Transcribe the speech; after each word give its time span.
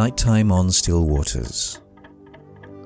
Nighttime 0.00 0.50
on 0.50 0.70
Still 0.70 1.04
Waters. 1.04 1.78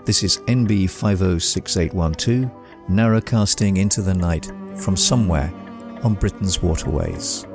This 0.05 0.25
is 0.25 0.39
NB 0.49 0.91
506812, 0.91 2.51
narrowcasting 2.91 3.79
into 3.79 4.03
the 4.03 4.12
night 4.12 4.51
from 4.75 4.97
somewhere 4.97 5.55
on 6.03 6.15
Britain's 6.15 6.61
waterways. 6.61 7.47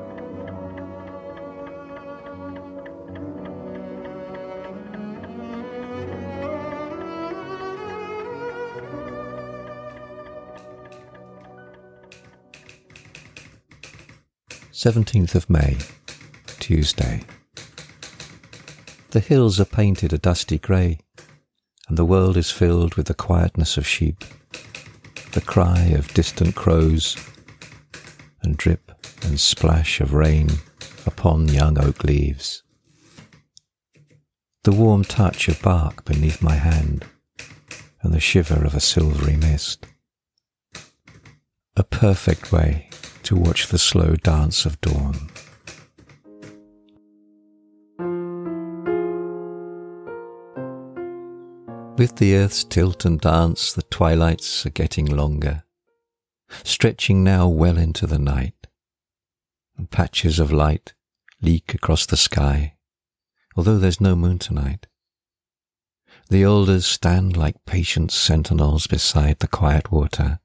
Seventeenth 14.71 15.35
of 15.35 15.49
May, 15.49 15.75
Tuesday. 16.61 17.25
The 19.11 19.19
hills 19.19 19.59
are 19.59 19.65
painted 19.65 20.13
a 20.13 20.19
dusty 20.19 20.59
grey, 20.59 20.99
and 21.87 21.97
the 21.97 22.05
world 22.05 22.37
is 22.37 22.51
filled 22.51 22.93
with 22.93 23.07
the 23.07 23.15
quietness 23.15 23.75
of 23.75 23.87
sheep, 23.87 24.23
the 25.31 25.41
cry 25.41 25.79
of 25.97 26.13
distant 26.13 26.53
crows, 26.53 27.17
and 28.43 28.55
drip 28.55 28.91
and 29.23 29.39
splash 29.39 29.99
of 29.99 30.13
rain 30.13 30.49
upon 31.07 31.47
young 31.47 31.83
oak 31.83 32.03
leaves. 32.03 32.61
The 34.63 34.73
warm 34.73 35.03
touch 35.03 35.47
of 35.47 35.59
bark 35.59 36.05
beneath 36.05 36.43
my 36.43 36.55
hand, 36.55 37.05
and 38.03 38.13
the 38.13 38.19
shiver 38.19 38.63
of 38.63 38.75
a 38.75 38.79
silvery 38.79 39.37
mist. 39.37 39.87
A 41.75 41.83
perfect 41.83 42.51
way 42.51 42.89
to 43.23 43.35
watch 43.35 43.67
the 43.69 43.79
slow 43.79 44.15
dance 44.15 44.67
of 44.67 44.79
dawn. 44.81 45.31
With 51.99 52.15
the 52.15 52.33
earth's 52.37 52.63
tilt 52.63 53.03
and 53.03 53.19
dance, 53.19 53.73
the 53.73 53.81
twilights 53.81 54.65
are 54.65 54.69
getting 54.69 55.05
longer, 55.05 55.65
stretching 56.63 57.25
now 57.25 57.49
well 57.49 57.77
into 57.77 58.07
the 58.07 58.17
night, 58.17 58.67
and 59.77 59.91
patches 59.91 60.39
of 60.39 60.49
light 60.49 60.93
leak 61.41 61.73
across 61.73 62.05
the 62.05 62.15
sky, 62.15 62.75
although 63.57 63.77
there's 63.77 63.99
no 63.99 64.15
moon 64.15 64.39
tonight. 64.39 64.87
The 66.29 66.45
alders 66.45 66.87
stand 66.87 67.35
like 67.35 67.65
patient 67.65 68.13
sentinels 68.13 68.87
beside 68.87 69.39
the 69.39 69.49
quiet 69.49 69.91
water. 69.91 70.39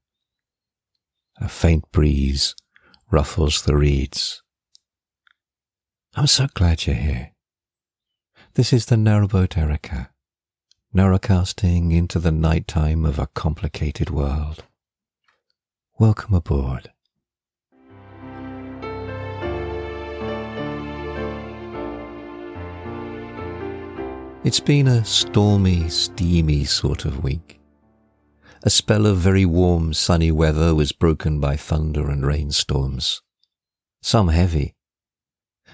A 1.40 1.48
faint 1.48 1.84
breeze 1.92 2.56
ruffles 3.12 3.62
the 3.62 3.76
reeds. 3.76 4.42
I'm 6.16 6.26
so 6.26 6.48
glad 6.52 6.84
you're 6.84 6.96
here. 6.96 7.30
This 8.54 8.72
is 8.72 8.86
the 8.86 8.96
narrowboat 8.96 9.56
Erica 9.56 10.10
narrowcasting 10.94 11.92
into 11.92 12.20
the 12.20 12.30
nighttime 12.30 13.04
of 13.04 13.18
a 13.18 13.26
complicated 13.26 14.10
world. 14.10 14.62
Welcome 15.98 16.34
aboard. 16.34 16.92
It's 24.44 24.60
been 24.60 24.86
a 24.86 25.04
stormy, 25.04 25.88
steamy 25.88 26.64
sort 26.64 27.04
of 27.04 27.24
week. 27.24 27.58
A 28.62 28.70
spell 28.70 29.04
of 29.04 29.16
very 29.16 29.44
warm, 29.44 29.94
sunny 29.94 30.30
weather 30.30 30.76
was 30.76 30.92
broken 30.92 31.40
by 31.40 31.56
thunder 31.56 32.08
and 32.08 32.24
rainstorms. 32.24 33.20
Some 34.00 34.28
heavy. 34.28 34.76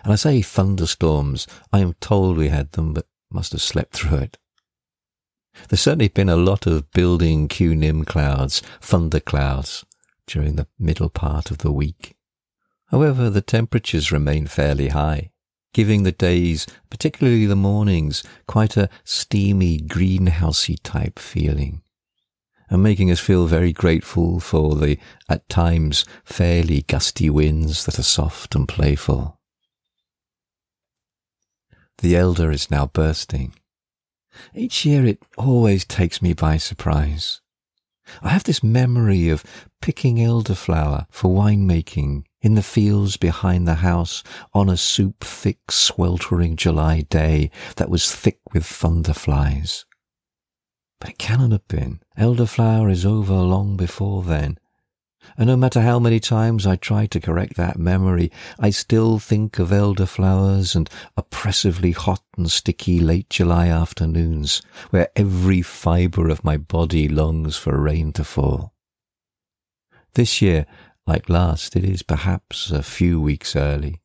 And 0.02 0.14
I 0.14 0.16
say 0.16 0.40
thunderstorms, 0.40 1.46
I 1.74 1.80
am 1.80 1.92
told 2.00 2.38
we 2.38 2.48
had 2.48 2.72
them, 2.72 2.94
but 2.94 3.06
must 3.30 3.52
have 3.52 3.60
slept 3.60 3.92
through 3.92 4.18
it. 4.18 4.38
There's 5.68 5.80
certainly 5.80 6.08
been 6.08 6.28
a 6.28 6.36
lot 6.36 6.66
of 6.66 6.90
building 6.92 7.48
cu-nim 7.48 8.04
clouds, 8.04 8.62
thunder 8.80 9.20
clouds, 9.20 9.84
during 10.26 10.56
the 10.56 10.66
middle 10.78 11.10
part 11.10 11.50
of 11.50 11.58
the 11.58 11.72
week. 11.72 12.16
However, 12.86 13.30
the 13.30 13.40
temperatures 13.40 14.10
remain 14.10 14.46
fairly 14.46 14.88
high, 14.88 15.30
giving 15.72 16.02
the 16.02 16.12
days, 16.12 16.66
particularly 16.88 17.46
the 17.46 17.56
mornings, 17.56 18.22
quite 18.46 18.76
a 18.76 18.88
steamy, 19.04 19.78
greenhousey 19.78 20.76
type 20.82 21.18
feeling, 21.18 21.82
and 22.68 22.82
making 22.82 23.10
us 23.10 23.20
feel 23.20 23.46
very 23.46 23.72
grateful 23.72 24.40
for 24.40 24.74
the, 24.74 24.98
at 25.28 25.48
times, 25.48 26.04
fairly 26.24 26.82
gusty 26.82 27.30
winds 27.30 27.84
that 27.84 27.98
are 27.98 28.04
soft 28.04 28.54
and 28.54 28.68
playful. 28.68 29.38
The 31.98 32.16
elder 32.16 32.50
is 32.50 32.70
now 32.70 32.86
bursting, 32.86 33.54
each 34.54 34.84
year 34.84 35.04
it 35.06 35.22
always 35.36 35.84
takes 35.84 36.22
me 36.22 36.32
by 36.32 36.56
surprise. 36.56 37.40
I 38.22 38.30
have 38.30 38.44
this 38.44 38.62
memory 38.62 39.28
of 39.28 39.44
picking 39.80 40.16
elderflower 40.16 41.06
for 41.10 41.28
winemaking 41.28 42.24
in 42.42 42.54
the 42.54 42.62
fields 42.62 43.16
behind 43.16 43.66
the 43.66 43.76
house 43.76 44.22
on 44.52 44.68
a 44.68 44.76
soup 44.76 45.22
thick 45.22 45.70
sweltering 45.70 46.56
July 46.56 47.02
day 47.02 47.50
that 47.76 47.90
was 47.90 48.14
thick 48.14 48.38
with 48.52 48.64
thunderflies. 48.64 49.84
But 51.00 51.10
it 51.10 51.18
cannot 51.18 51.52
have 51.52 51.68
been. 51.68 52.00
Elderflower 52.18 52.90
is 52.90 53.06
over 53.06 53.34
long 53.34 53.76
before 53.76 54.22
then, 54.22 54.58
and 55.36 55.46
no 55.46 55.56
matter 55.56 55.80
how 55.80 55.98
many 55.98 56.20
times 56.20 56.66
I 56.66 56.76
try 56.76 57.06
to 57.06 57.20
correct 57.20 57.56
that 57.56 57.78
memory, 57.78 58.30
I 58.58 58.70
still 58.70 59.18
think 59.18 59.58
of 59.58 59.70
elderflowers 59.70 60.74
and 60.74 60.88
oppressively 61.16 61.92
hot 61.92 62.22
and 62.36 62.50
sticky 62.50 63.00
late 63.00 63.30
July 63.30 63.68
afternoons, 63.68 64.62
where 64.90 65.08
every 65.16 65.62
fibre 65.62 66.28
of 66.28 66.44
my 66.44 66.56
body 66.56 67.08
longs 67.08 67.56
for 67.56 67.80
rain 67.80 68.12
to 68.14 68.24
fall. 68.24 68.74
This 70.14 70.42
year, 70.42 70.66
like 71.06 71.28
last, 71.28 71.76
it 71.76 71.84
is 71.84 72.02
perhaps 72.02 72.70
a 72.70 72.82
few 72.82 73.20
weeks 73.20 73.54
early. 73.54 74.00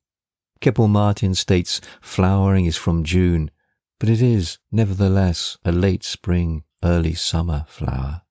Keble 0.62 0.90
Martin 0.90 1.36
states 1.36 1.82
flowering 2.02 2.66
is 2.66 2.78
from 2.78 3.04
June, 3.04 3.52
but 4.00 4.10
it 4.10 4.22
is, 4.22 4.58
nevertheless, 4.72 5.58
a 5.64 5.72
late 5.72 6.04
spring, 6.04 6.64
early 6.84 7.14
summer 7.14 7.66
flower 7.68 8.22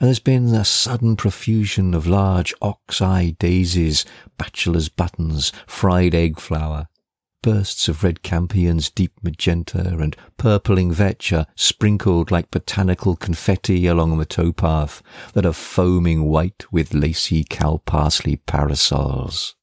and 0.00 0.06
there's 0.06 0.20
been 0.20 0.54
a 0.54 0.64
sudden 0.64 1.16
profusion 1.16 1.92
of 1.92 2.06
large 2.06 2.54
ox-eye 2.62 3.34
daisies, 3.38 4.04
bachelor's 4.36 4.88
buttons, 4.88 5.52
fried 5.66 6.14
egg 6.14 6.38
flower, 6.38 6.86
bursts 7.42 7.88
of 7.88 8.04
red 8.04 8.22
campions, 8.22 8.94
deep 8.94 9.12
magenta, 9.22 9.80
and 9.80 10.16
purpling 10.36 10.92
vetch 10.92 11.32
sprinkled 11.56 12.30
like 12.30 12.50
botanical 12.50 13.16
confetti 13.16 13.86
along 13.86 14.18
the 14.18 14.26
towpath 14.26 15.02
that 15.32 15.46
are 15.46 15.52
foaming 15.52 16.24
white 16.24 16.64
with 16.72 16.94
lacy 16.94 17.44
cow 17.48 17.80
parsley 17.84 18.36
parasols. 18.36 19.56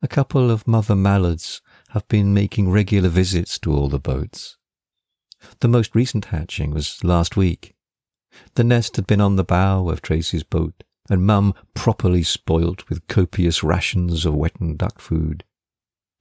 A 0.00 0.08
couple 0.08 0.50
of 0.50 0.68
mother 0.68 0.94
mallards 0.94 1.60
have 1.90 2.06
been 2.08 2.32
making 2.32 2.70
regular 2.70 3.08
visits 3.08 3.58
to 3.58 3.72
all 3.72 3.88
the 3.88 3.98
boats. 3.98 4.56
The 5.60 5.68
most 5.68 5.94
recent 5.94 6.26
hatching 6.26 6.70
was 6.70 7.02
last 7.02 7.36
week, 7.36 7.74
the 8.54 8.64
nest 8.64 8.96
had 8.96 9.06
been 9.06 9.20
on 9.20 9.36
the 9.36 9.44
bow 9.44 9.88
of 9.88 10.02
Tracy's 10.02 10.42
boat, 10.42 10.84
and 11.10 11.26
Mum 11.26 11.54
properly 11.74 12.22
spoilt 12.22 12.88
with 12.88 13.06
copious 13.06 13.62
rations 13.62 14.26
of 14.26 14.34
wetting 14.34 14.76
duck 14.76 15.00
food. 15.00 15.44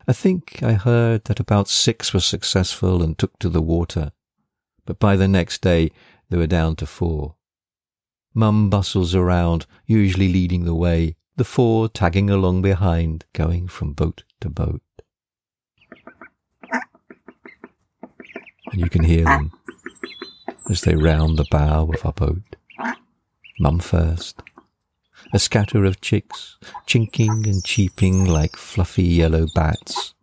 I 0.07 0.13
think 0.13 0.63
I 0.63 0.73
heard 0.73 1.25
that 1.25 1.39
about 1.39 1.67
six 1.67 2.13
were 2.13 2.21
successful 2.21 3.03
and 3.03 3.17
took 3.17 3.37
to 3.39 3.49
the 3.49 3.61
water, 3.61 4.11
but 4.85 4.99
by 4.99 5.15
the 5.15 5.27
next 5.27 5.61
day 5.61 5.91
they 6.29 6.37
were 6.37 6.47
down 6.47 6.75
to 6.77 6.85
four. 6.85 7.35
Mum 8.33 8.69
bustles 8.69 9.15
around, 9.15 9.65
usually 9.85 10.31
leading 10.31 10.63
the 10.63 10.75
way, 10.75 11.15
the 11.35 11.43
four 11.43 11.89
tagging 11.89 12.29
along 12.29 12.61
behind, 12.61 13.25
going 13.33 13.67
from 13.67 13.93
boat 13.93 14.23
to 14.41 14.49
boat. 14.49 14.81
And 18.71 18.81
you 18.81 18.89
can 18.89 19.03
hear 19.03 19.25
them 19.25 19.56
as 20.69 20.81
they 20.81 20.95
round 20.95 21.37
the 21.37 21.45
bow 21.49 21.89
of 21.93 22.05
our 22.05 22.13
boat. 22.13 22.55
Mum 23.59 23.79
first. 23.79 24.41
A 25.33 25.39
scatter 25.39 25.83
of 25.85 26.01
chicks, 26.01 26.57
chinking 26.85 27.47
and 27.47 27.63
cheeping 27.63 28.25
like 28.25 28.55
fluffy 28.55 29.03
yellow 29.03 29.47
bats. 29.53 30.13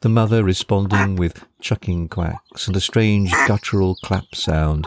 The 0.00 0.08
mother 0.08 0.42
responding 0.42 1.14
with 1.14 1.44
chucking 1.60 2.08
quacks 2.08 2.66
and 2.66 2.76
a 2.76 2.80
strange 2.80 3.30
guttural 3.46 3.94
clap 4.02 4.34
sound. 4.34 4.86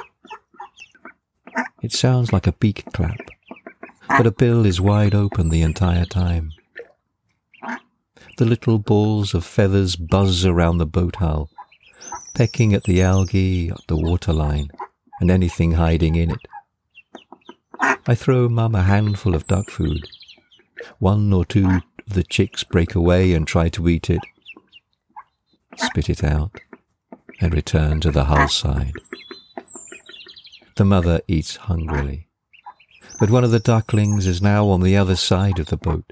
It 1.82 1.94
sounds 1.94 2.34
like 2.34 2.48
a 2.48 2.52
beak 2.54 2.84
clap, 2.92 3.20
but 4.10 4.28
a 4.28 4.32
bill 4.32 4.66
is 4.66 4.82
wide 4.82 5.16
open 5.16 5.50
the 5.50 5.62
entire 5.62 6.06
time. 6.06 6.52
The 8.38 8.46
little 8.46 8.80
balls 8.80 9.34
of 9.34 9.46
feathers 9.46 9.96
buzz 9.96 10.46
around 10.46 10.80
the 10.80 10.86
boat 10.86 11.18
hull, 11.18 11.50
pecking 12.36 12.74
at 12.74 12.84
the 12.84 13.02
algae, 13.02 13.70
at 13.70 13.82
the 13.88 13.96
waterline, 13.98 14.70
and 15.20 15.32
anything 15.32 15.72
hiding 15.72 16.16
in 16.16 16.32
it. 16.32 16.48
I 18.08 18.14
throw 18.14 18.50
Mum 18.50 18.76
a 18.76 18.84
handful 18.84 19.34
of 19.34 19.48
duck 19.48 19.70
food. 19.72 20.06
One 21.00 21.32
or 21.34 21.46
two 21.46 21.66
of 21.66 22.14
the 22.14 22.24
chicks 22.24 22.64
break 22.64 22.94
away 22.94 23.34
and 23.34 23.48
try 23.48 23.70
to 23.70 23.88
eat 23.88 24.10
it. 24.10 24.22
spit 25.78 26.10
it 26.10 26.24
out, 26.24 26.60
and 27.42 27.54
return 27.54 28.00
to 28.02 28.12
the 28.12 28.26
hull 28.26 28.48
side. 28.48 28.94
The 30.76 30.86
mother 30.86 31.22
eats 31.28 31.56
hungrily, 31.56 32.28
but 33.20 33.30
one 33.30 33.44
of 33.44 33.52
the 33.52 33.60
ducklings 33.60 34.28
is 34.28 34.42
now 34.42 34.68
on 34.68 34.82
the 34.82 34.98
other 34.98 35.16
side 35.16 35.60
of 35.60 35.68
the 35.68 35.78
boat. 35.78 36.12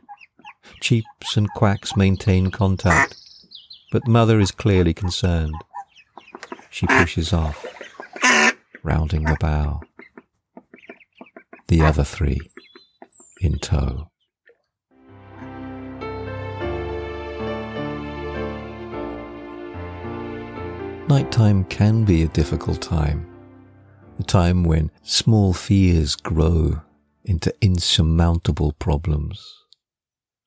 Cheeps 0.80 1.38
and 1.38 1.50
quacks 1.54 1.96
maintain 1.96 2.50
contact, 2.50 3.16
but 3.92 4.08
mother 4.08 4.40
is 4.40 4.52
clearly 4.52 4.94
concerned. 4.94 5.56
She 6.74 6.88
pushes 6.88 7.32
off, 7.34 7.64
rounding 8.82 9.26
the 9.26 9.38
bow. 9.40 9.82
The 11.68 11.82
other 11.84 12.04
three 12.04 12.40
in 13.42 13.60
tow. 13.60 14.10
Nighttime 21.08 21.66
can 21.66 22.06
be 22.06 22.24
a 22.24 22.28
difficult 22.28 22.82
time, 22.82 23.28
a 24.18 24.24
time 24.24 24.64
when 24.64 24.90
small 25.04 25.54
fears 25.54 26.16
grow 26.16 26.82
into 27.24 27.54
insurmountable 27.62 28.72
problems. 28.80 29.64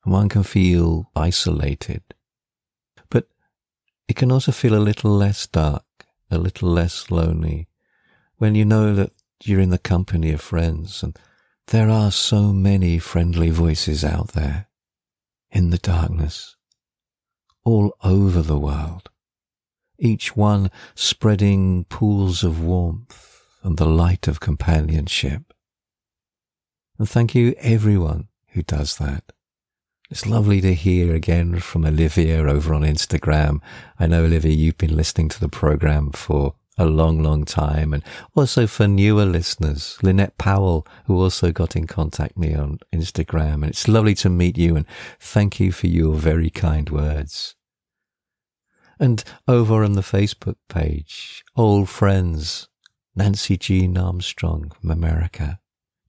And 0.03 0.11
one 0.11 0.27
can 0.27 0.43
feel 0.43 1.09
isolated. 1.15 2.03
But 3.09 3.29
it 4.09 4.17
can 4.17 4.29
also 4.29 4.51
feel 4.51 4.75
a 4.75 4.83
little 4.83 5.11
less 5.11 5.47
dark, 5.47 5.85
a 6.29 6.37
little 6.37 6.69
less 6.69 7.09
lonely, 7.11 7.67
when 8.37 8.55
you 8.55 8.65
know 8.65 8.93
that 8.93 9.11
you're 9.43 9.59
in 9.59 9.69
the 9.69 9.77
company 9.77 10.31
of 10.31 10.41
friends 10.41 11.03
and 11.03 11.17
there 11.67 11.89
are 11.89 12.11
so 12.11 12.53
many 12.53 12.99
friendly 12.99 13.49
voices 13.49 14.03
out 14.03 14.29
there 14.29 14.67
in 15.51 15.69
the 15.69 15.77
darkness, 15.77 16.55
all 17.63 17.95
over 18.03 18.41
the 18.41 18.57
world 18.57 19.09
each 19.99 20.35
one 20.35 20.69
spreading 20.95 21.85
pools 21.85 22.43
of 22.43 22.63
warmth 22.63 23.43
and 23.63 23.77
the 23.77 23.85
light 23.85 24.27
of 24.27 24.39
companionship. 24.39 25.53
And 26.99 27.09
thank 27.09 27.35
you 27.35 27.55
everyone 27.59 28.27
who 28.49 28.63
does 28.63 28.97
that. 28.97 29.31
It's 30.09 30.25
lovely 30.25 30.61
to 30.61 30.73
hear 30.73 31.13
again 31.13 31.59
from 31.59 31.85
Olivia 31.85 32.41
over 32.41 32.73
on 32.73 32.83
Instagram. 32.83 33.59
I 33.99 34.07
know, 34.07 34.23
Olivia, 34.23 34.53
you've 34.53 34.77
been 34.77 34.95
listening 34.95 35.27
to 35.29 35.39
the 35.39 35.49
program 35.49 36.11
for 36.11 36.55
a 36.77 36.85
long, 36.85 37.21
long 37.21 37.43
time. 37.43 37.93
And 37.93 38.01
also 38.33 38.67
for 38.67 38.87
newer 38.87 39.25
listeners, 39.25 39.97
Lynette 40.01 40.37
Powell, 40.37 40.87
who 41.07 41.21
also 41.21 41.51
got 41.51 41.75
in 41.75 41.87
contact 41.87 42.37
me 42.37 42.55
on 42.55 42.79
Instagram. 42.95 43.55
And 43.55 43.65
it's 43.65 43.89
lovely 43.89 44.15
to 44.15 44.29
meet 44.29 44.57
you 44.57 44.77
and 44.77 44.85
thank 45.19 45.59
you 45.59 45.73
for 45.73 45.87
your 45.87 46.15
very 46.15 46.49
kind 46.49 46.89
words. 46.89 47.55
And 48.99 49.25
over 49.45 49.83
on 49.83 49.93
the 49.93 50.01
Facebook 50.01 50.55
page, 50.69 51.43
old 51.57 51.89
friends, 51.89 52.69
Nancy 53.13 53.57
Jean 53.57 53.97
Armstrong 53.97 54.71
from 54.79 54.89
America, 54.89 55.59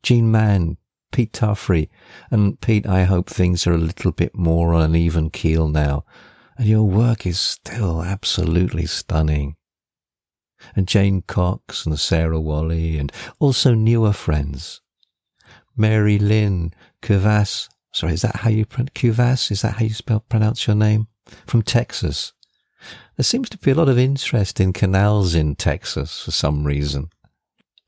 Jean 0.04 0.30
Mann, 0.30 0.76
Pete 1.12 1.32
Tuffrey. 1.32 1.88
And 2.31 2.60
Pete, 2.60 2.87
I 2.87 3.05
hope 3.05 3.28
things 3.28 3.66
are 3.66 3.72
a 3.72 3.78
little 3.78 4.12
bit 4.12 4.37
more 4.37 4.75
on 4.75 4.82
an 4.82 4.96
even 4.96 5.31
keel 5.31 5.69
now. 5.69 6.05
And 6.56 6.66
your 6.66 6.84
work 6.84 7.26
is 7.26 7.38
still 7.38 8.02
absolutely 8.02 8.87
stunning. 8.87 9.56
And 10.75 10.88
Jane 10.88 11.22
Cox 11.22 11.87
and 11.87 11.99
Sarah 11.99 12.40
Wally 12.40 12.99
and 12.99 13.12
also 13.38 13.75
newer 13.75 14.12
friends. 14.12 14.81
Mary 15.76 16.19
Lynn 16.19 16.75
Cuvas. 17.00 17.69
Sorry, 17.93 18.14
is 18.14 18.22
that 18.22 18.37
how 18.37 18.50
you 18.50 18.66
pronounce 18.66 18.90
Cuvas? 18.90 19.50
Is 19.52 19.62
that 19.62 19.75
how 19.75 19.84
you 19.84 19.94
spell 19.94 20.20
pronounce 20.20 20.66
your 20.66 20.76
name? 20.76 21.06
From 21.46 21.62
Texas. 21.62 22.32
There 23.16 23.25
seems 23.25 23.49
to 23.50 23.58
be 23.58 23.70
a 23.70 23.75
lot 23.75 23.88
of 23.88 23.99
interest 23.99 24.60
in 24.60 24.72
canals 24.72 25.34
in 25.34 25.56
Texas 25.56 26.22
for 26.22 26.31
some 26.31 26.64
reason. 26.64 27.10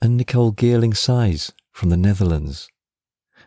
And 0.00 0.16
Nicole 0.16 0.52
Geerling 0.52 0.96
Size 0.96 1.52
from 1.72 1.90
the 1.90 1.96
Netherlands. 1.96 2.68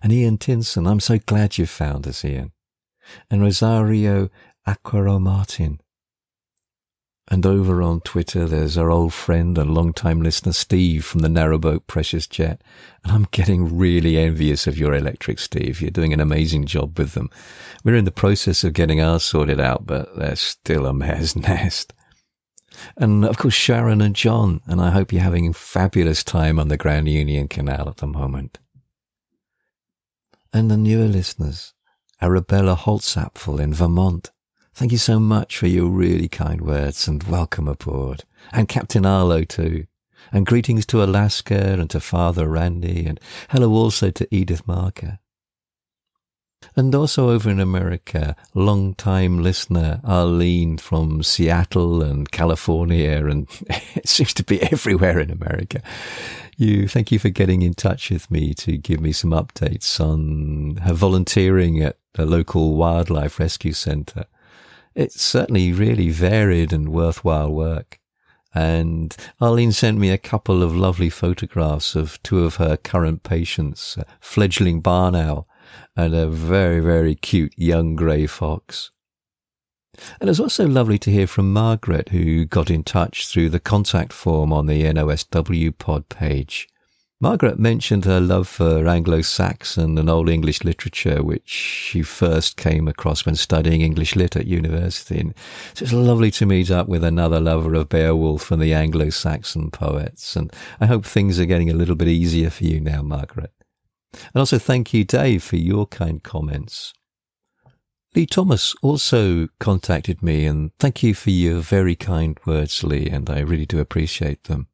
And 0.03 0.11
Ian 0.13 0.37
Tinson, 0.37 0.85
I'm 0.85 0.99
so 0.99 1.17
glad 1.17 1.57
you 1.57 1.65
found 1.65 2.07
us, 2.07 2.23
Ian. 2.23 2.51
And 3.31 3.41
Rosario 3.41 4.29
Aquaro 4.67 5.19
Martin 5.19 5.79
and 7.29 7.45
over 7.45 7.81
on 7.81 8.01
Twitter, 8.01 8.45
there's 8.45 8.77
our 8.77 8.91
old 8.91 9.13
friend 9.13 9.57
and 9.57 9.73
long-time 9.73 10.21
listener, 10.21 10.51
Steve 10.51 11.05
from 11.05 11.21
the 11.21 11.29
Narrowboat 11.29 11.87
Precious 11.87 12.27
Jet. 12.27 12.61
And 13.03 13.13
I'm 13.13 13.27
getting 13.31 13.77
really 13.77 14.17
envious 14.17 14.67
of 14.67 14.77
your 14.77 14.93
electric, 14.93 15.39
Steve. 15.39 15.81
You're 15.81 15.89
doing 15.89 16.11
an 16.11 16.19
amazing 16.19 16.65
job 16.65 16.99
with 16.99 17.13
them. 17.13 17.29
We're 17.83 17.95
in 17.95 18.05
the 18.05 18.11
process 18.11 18.65
of 18.65 18.73
getting 18.73 18.99
ours 18.99 19.23
sorted 19.23 19.61
out, 19.61 19.85
but 19.85 20.15
they're 20.17 20.35
still 20.35 20.85
a 20.85 20.93
mare's 20.93 21.35
nest. 21.35 21.93
And 22.97 23.23
of 23.23 23.37
course, 23.37 23.53
Sharon 23.53 24.01
and 24.01 24.15
John. 24.15 24.59
And 24.67 24.81
I 24.81 24.91
hope 24.91 25.13
you're 25.13 25.21
having 25.21 25.47
a 25.47 25.53
fabulous 25.53 26.25
time 26.25 26.59
on 26.59 26.67
the 26.67 26.77
Grand 26.77 27.07
Union 27.07 27.47
Canal 27.47 27.87
at 27.87 27.97
the 27.97 28.07
moment. 28.07 28.59
And 30.55 30.69
the 30.69 30.77
newer 30.77 31.07
listeners, 31.07 31.73
Arabella 32.21 32.75
Holtzapfel 32.75 33.59
in 33.59 33.73
Vermont. 33.73 34.29
Thank 34.75 34.91
you 34.91 34.99
so 34.99 35.19
much 35.19 35.57
for 35.57 35.65
your 35.65 35.89
really 35.89 36.27
kind 36.27 36.61
words 36.61 37.07
and 37.07 37.23
welcome 37.23 37.67
aboard. 37.67 38.23
And 38.51 38.67
Captain 38.67 39.03
Arlo 39.03 39.45
too. 39.45 39.87
And 40.31 40.45
greetings 40.45 40.85
to 40.87 41.03
Alaska 41.03 41.73
and 41.79 41.89
to 41.89 41.99
Father 41.99 42.47
Randy 42.47 43.07
and 43.07 43.19
hello 43.49 43.71
also 43.71 44.11
to 44.11 44.27
Edith 44.29 44.67
Marker. 44.67 45.17
And 46.75 46.93
also 46.93 47.29
over 47.29 47.49
in 47.49 47.59
America, 47.59 48.35
long 48.53 48.93
time 48.95 49.41
listener 49.41 50.01
Arlene 50.03 50.77
from 50.77 51.23
Seattle 51.23 52.01
and 52.01 52.31
California 52.31 53.25
and 53.27 53.47
it 53.95 54.07
seems 54.07 54.33
to 54.35 54.43
be 54.43 54.61
everywhere 54.63 55.19
in 55.19 55.31
America. 55.31 55.81
You, 56.57 56.87
thank 56.87 57.11
you 57.11 57.19
for 57.19 57.29
getting 57.29 57.61
in 57.63 57.73
touch 57.73 58.11
with 58.11 58.29
me 58.29 58.53
to 58.55 58.77
give 58.77 58.99
me 58.99 59.11
some 59.11 59.31
updates 59.31 59.99
on 59.99 60.77
her 60.83 60.93
volunteering 60.93 61.81
at 61.81 61.97
the 62.13 62.25
local 62.25 62.75
wildlife 62.75 63.39
rescue 63.39 63.73
center 63.73 64.25
it's 64.95 65.21
certainly 65.21 65.71
really 65.71 66.09
varied 66.09 66.71
and 66.71 66.89
worthwhile 66.89 67.51
work. 67.51 67.99
And 68.53 69.15
Arlene 69.41 69.71
sent 69.71 69.97
me 69.97 70.11
a 70.11 70.17
couple 70.17 70.61
of 70.61 70.75
lovely 70.75 71.09
photographs 71.09 71.95
of 71.95 72.21
two 72.21 72.43
of 72.43 72.57
her 72.57 72.77
current 72.77 73.23
patients, 73.23 73.97
a 73.97 74.05
fledgling 74.19 74.81
barn 74.81 75.15
owl 75.15 75.47
and 75.95 76.13
a 76.13 76.27
very, 76.27 76.79
very 76.79 77.15
cute 77.15 77.53
young 77.57 77.95
grey 77.95 78.27
fox. 78.27 78.91
And 80.19 80.27
it 80.27 80.31
was 80.31 80.39
also 80.39 80.67
lovely 80.67 80.97
to 80.99 81.11
hear 81.11 81.27
from 81.27 81.53
Margaret, 81.53 82.09
who 82.09 82.45
got 82.45 82.71
in 82.71 82.83
touch 82.83 83.27
through 83.27 83.49
the 83.49 83.59
contact 83.59 84.11
form 84.11 84.51
on 84.51 84.65
the 84.65 84.83
NOSW 84.83 85.77
pod 85.77 86.09
page. 86.09 86.67
Margaret 87.21 87.57
mentioned 87.57 88.03
her 88.03 88.19
love 88.19 88.49
for 88.49 88.85
Anglo-Saxon 88.85 89.97
and 89.97 90.09
Old 90.09 90.27
English 90.27 90.65
literature, 90.65 91.23
which 91.23 91.47
she 91.47 92.01
first 92.01 92.57
came 92.57 92.87
across 92.89 93.25
when 93.25 93.35
studying 93.35 93.79
English 93.79 94.17
lit 94.17 94.35
at 94.35 94.45
university. 94.45 95.21
And 95.21 95.33
so 95.73 95.83
it's 95.83 95.93
lovely 95.93 96.31
to 96.31 96.45
meet 96.45 96.69
up 96.69 96.89
with 96.89 97.01
another 97.01 97.39
lover 97.39 97.75
of 97.75 97.87
Beowulf 97.87 98.51
and 98.51 98.61
the 98.61 98.73
Anglo-Saxon 98.73 99.71
poets. 99.71 100.35
And 100.35 100.51
I 100.81 100.87
hope 100.87 101.05
things 101.05 101.39
are 101.39 101.45
getting 101.45 101.69
a 101.69 101.75
little 101.75 101.95
bit 101.95 102.09
easier 102.09 102.49
for 102.49 102.65
you 102.65 102.81
now, 102.81 103.01
Margaret. 103.01 103.53
And 104.13 104.35
also 104.35 104.59
thank 104.59 104.93
you, 104.93 105.03
Dave, 105.03 105.43
for 105.43 105.57
your 105.57 105.87
kind 105.87 106.21
comments. 106.23 106.93
Lee 108.15 108.25
Thomas 108.27 108.75
also 108.83 109.47
contacted 109.59 110.21
me 110.21 110.45
and 110.45 110.71
thank 110.77 111.01
you 111.01 111.15
for 111.15 111.31
your 111.31 111.61
very 111.61 111.95
kind 111.95 112.39
words, 112.45 112.83
Lee, 112.83 113.09
and 113.09 113.27
I 113.29 113.39
really 113.39 113.65
do 113.65 113.79
appreciate 113.79 114.43
them. 114.43 114.67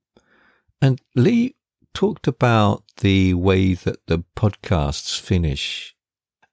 And 0.82 1.00
Lee 1.16 1.56
talked 1.94 2.28
about 2.28 2.84
the 2.98 3.34
way 3.34 3.74
that 3.76 4.06
the 4.08 4.24
podcasts 4.36 5.20
finish, 5.20 5.96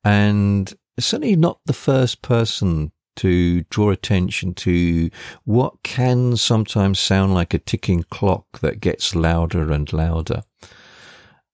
and 0.05 0.73
certainly 0.99 1.35
not 1.35 1.61
the 1.67 1.73
first 1.73 2.23
person 2.23 2.93
to 3.17 3.63
draw 3.63 3.91
attention 3.91 4.55
to 4.55 5.11
what 5.45 5.83
can 5.83 6.37
sometimes 6.37 7.01
sound 7.01 7.35
like 7.35 7.53
a 7.53 7.59
ticking 7.59 8.05
clock 8.05 8.61
that 8.61 8.81
gets 8.81 9.15
louder 9.15 9.73
and 9.73 9.93
louder. 9.93 10.43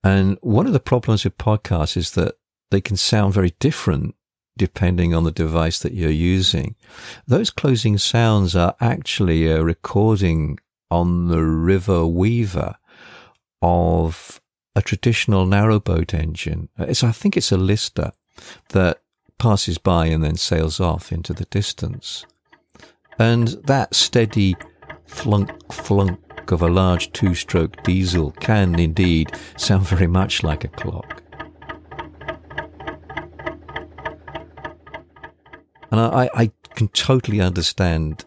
And 0.04 0.38
one 0.40 0.66
of 0.66 0.72
the 0.72 0.80
problems 0.80 1.24
with 1.24 1.38
podcasts 1.38 1.96
is 1.96 2.12
that 2.12 2.34
they 2.70 2.80
can 2.80 2.96
sound 2.96 3.34
very 3.34 3.54
different 3.60 4.14
depending 4.58 5.14
on 5.14 5.24
the 5.24 5.30
device 5.30 5.78
that 5.78 5.94
you're 5.94 6.10
using. 6.10 6.74
Those 7.26 7.50
closing 7.50 7.96
sounds 7.98 8.54
are 8.54 8.74
actually 8.80 9.46
a 9.46 9.62
recording 9.62 10.58
on 10.90 11.28
the 11.28 11.42
River 11.42 12.06
Weaver, 12.06 12.76
of 13.62 14.40
a 14.74 14.82
traditional 14.82 15.46
narrowboat 15.46 16.12
engine. 16.12 16.68
It's, 16.76 17.04
I 17.04 17.12
think 17.12 17.36
it's 17.36 17.52
a 17.52 17.56
Lister 17.56 18.12
that 18.70 19.00
passes 19.38 19.78
by 19.78 20.06
and 20.06 20.22
then 20.22 20.36
sails 20.36 20.80
off 20.80 21.12
into 21.12 21.32
the 21.32 21.44
distance. 21.46 22.26
And 23.18 23.48
that 23.64 23.94
steady 23.94 24.56
flunk 25.06 25.72
flunk 25.72 26.18
of 26.50 26.62
a 26.62 26.68
large 26.68 27.12
two 27.12 27.34
stroke 27.34 27.82
diesel 27.82 28.32
can 28.32 28.78
indeed 28.78 29.30
sound 29.56 29.86
very 29.86 30.06
much 30.06 30.42
like 30.42 30.64
a 30.64 30.68
clock. 30.68 31.22
And 35.90 36.00
I, 36.00 36.30
I 36.34 36.50
can 36.74 36.88
totally 36.88 37.40
understand 37.40 38.24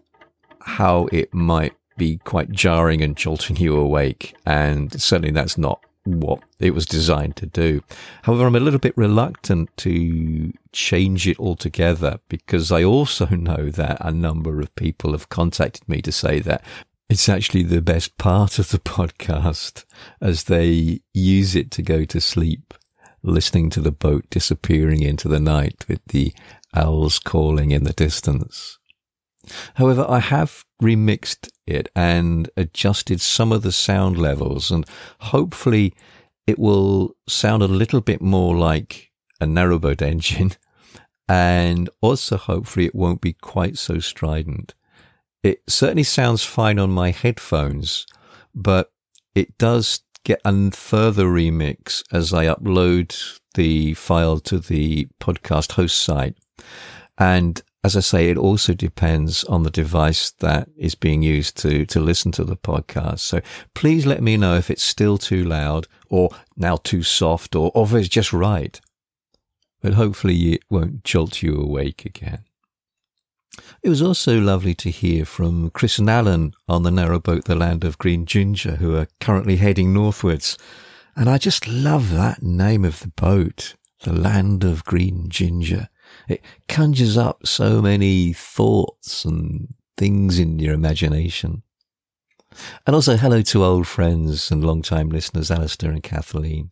how 0.61 1.07
it 1.11 1.33
might 1.33 1.73
be 1.97 2.17
quite 2.17 2.51
jarring 2.51 3.01
and 3.01 3.17
jolting 3.17 3.55
you 3.55 3.75
awake. 3.75 4.35
And 4.45 5.01
certainly 5.01 5.31
that's 5.31 5.57
not 5.57 5.81
what 6.03 6.43
it 6.59 6.75
was 6.75 6.85
designed 6.85 7.35
to 7.37 7.47
do. 7.47 7.81
However, 8.23 8.45
I'm 8.45 8.55
a 8.55 8.59
little 8.59 8.79
bit 8.79 8.95
reluctant 8.95 9.75
to 9.77 10.53
change 10.71 11.27
it 11.27 11.39
altogether 11.39 12.19
because 12.29 12.71
I 12.71 12.83
also 12.83 13.25
know 13.31 13.69
that 13.69 13.97
a 13.99 14.11
number 14.11 14.59
of 14.59 14.75
people 14.75 15.11
have 15.11 15.29
contacted 15.29 15.87
me 15.89 16.01
to 16.03 16.11
say 16.11 16.39
that 16.41 16.63
it's 17.09 17.29
actually 17.29 17.63
the 17.63 17.81
best 17.81 18.17
part 18.17 18.59
of 18.59 18.69
the 18.69 18.79
podcast 18.79 19.85
as 20.21 20.45
they 20.45 20.99
use 21.13 21.55
it 21.55 21.71
to 21.71 21.81
go 21.81 22.05
to 22.05 22.19
sleep, 22.19 22.73
listening 23.23 23.69
to 23.71 23.81
the 23.81 23.91
boat 23.91 24.25
disappearing 24.29 25.01
into 25.01 25.27
the 25.27 25.39
night 25.39 25.85
with 25.87 26.01
the 26.07 26.33
owls 26.73 27.19
calling 27.19 27.71
in 27.71 27.83
the 27.83 27.93
distance. 27.93 28.79
However, 29.75 30.05
I 30.09 30.19
have 30.19 30.65
remixed 30.81 31.49
it 31.67 31.89
and 31.95 32.49
adjusted 32.57 33.21
some 33.21 33.51
of 33.51 33.61
the 33.61 33.71
sound 33.71 34.17
levels 34.17 34.71
and 34.71 34.85
hopefully 35.19 35.93
it 36.47 36.59
will 36.59 37.15
sound 37.27 37.63
a 37.63 37.67
little 37.67 38.01
bit 38.01 38.21
more 38.21 38.55
like 38.55 39.11
a 39.39 39.45
narrowboat 39.45 40.01
engine 40.13 40.53
and 41.27 41.89
also 42.01 42.37
hopefully 42.37 42.85
it 42.85 42.95
won't 42.95 43.21
be 43.21 43.33
quite 43.33 43.77
so 43.77 43.99
strident. 43.99 44.73
It 45.45 45.61
certainly 45.67 46.01
sounds 46.01 46.43
fine 46.43 46.79
on 46.79 46.89
my 46.89 47.11
headphones, 47.11 48.07
but 48.55 48.91
it 49.35 49.59
does 49.59 49.99
get 50.23 50.41
a 50.43 50.71
further 50.71 51.25
remix 51.25 52.01
as 52.11 52.33
I 52.33 52.47
upload 52.47 53.39
the 53.53 53.93
file 53.93 54.39
to 54.39 54.57
the 54.57 55.07
podcast 55.21 55.73
host 55.73 56.01
site. 56.01 56.35
And 57.19 57.61
as 57.83 57.95
I 57.95 57.99
say, 57.99 58.31
it 58.31 58.39
also 58.39 58.73
depends 58.73 59.43
on 59.43 59.61
the 59.61 59.69
device 59.69 60.31
that 60.39 60.67
is 60.75 60.95
being 60.95 61.21
used 61.21 61.57
to, 61.57 61.85
to 61.85 61.99
listen 61.99 62.31
to 62.31 62.43
the 62.43 62.57
podcast. 62.57 63.19
So 63.19 63.41
please 63.75 64.07
let 64.07 64.23
me 64.23 64.37
know 64.37 64.55
if 64.55 64.71
it's 64.71 64.81
still 64.81 65.19
too 65.19 65.43
loud 65.45 65.87
or 66.09 66.31
now 66.57 66.77
too 66.77 67.03
soft 67.03 67.55
or, 67.55 67.71
or 67.75 67.85
if 67.85 67.93
it's 67.93 68.09
just 68.09 68.33
right. 68.33 68.81
But 69.79 69.93
hopefully 69.93 70.53
it 70.53 70.63
won't 70.71 71.03
jolt 71.03 71.43
you 71.43 71.61
awake 71.61 72.03
again. 72.03 72.45
It 73.81 73.89
was 73.89 74.01
also 74.01 74.39
lovely 74.39 74.73
to 74.75 74.89
hear 74.89 75.25
from 75.25 75.69
Chris 75.69 75.99
and 75.99 76.09
Alan 76.09 76.53
on 76.67 76.83
the 76.83 76.89
narrowboat 76.89 77.45
The 77.45 77.55
Land 77.55 77.83
of 77.83 77.97
Green 77.97 78.25
Ginger, 78.25 78.77
who 78.77 78.95
are 78.95 79.07
currently 79.19 79.57
heading 79.57 79.93
northwards. 79.93 80.57
And 81.15 81.29
I 81.29 81.37
just 81.37 81.67
love 81.67 82.11
that 82.11 82.43
name 82.43 82.83
of 82.83 82.99
the 82.99 83.09
boat, 83.09 83.75
The 84.03 84.13
Land 84.13 84.63
of 84.63 84.83
Green 84.83 85.29
Ginger. 85.29 85.89
It 86.27 86.43
conjures 86.67 87.17
up 87.17 87.45
so 87.47 87.81
many 87.81 88.33
thoughts 88.33 89.23
and 89.25 89.73
things 89.97 90.39
in 90.39 90.59
your 90.59 90.73
imagination. 90.73 91.63
And 92.85 92.95
also 92.95 93.17
hello 93.17 93.41
to 93.41 93.63
old 93.63 93.87
friends 93.87 94.51
and 94.51 94.63
long-time 94.63 95.09
listeners, 95.09 95.51
Alistair 95.51 95.91
and 95.91 96.03
Kathleen. 96.03 96.71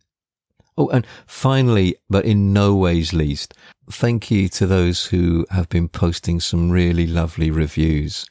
Oh, 0.76 0.88
and 0.88 1.06
finally, 1.26 1.96
but 2.10 2.24
in 2.24 2.52
no 2.52 2.74
ways 2.74 3.12
least, 3.12 3.54
thank 3.90 4.30
you 4.30 4.48
to 4.48 4.66
those 4.66 5.06
who 5.06 5.46
have 5.50 5.68
been 5.68 5.88
posting 5.88 6.40
some 6.40 6.70
really 6.70 7.06
lovely 7.06 7.50
reviews. 7.50 8.26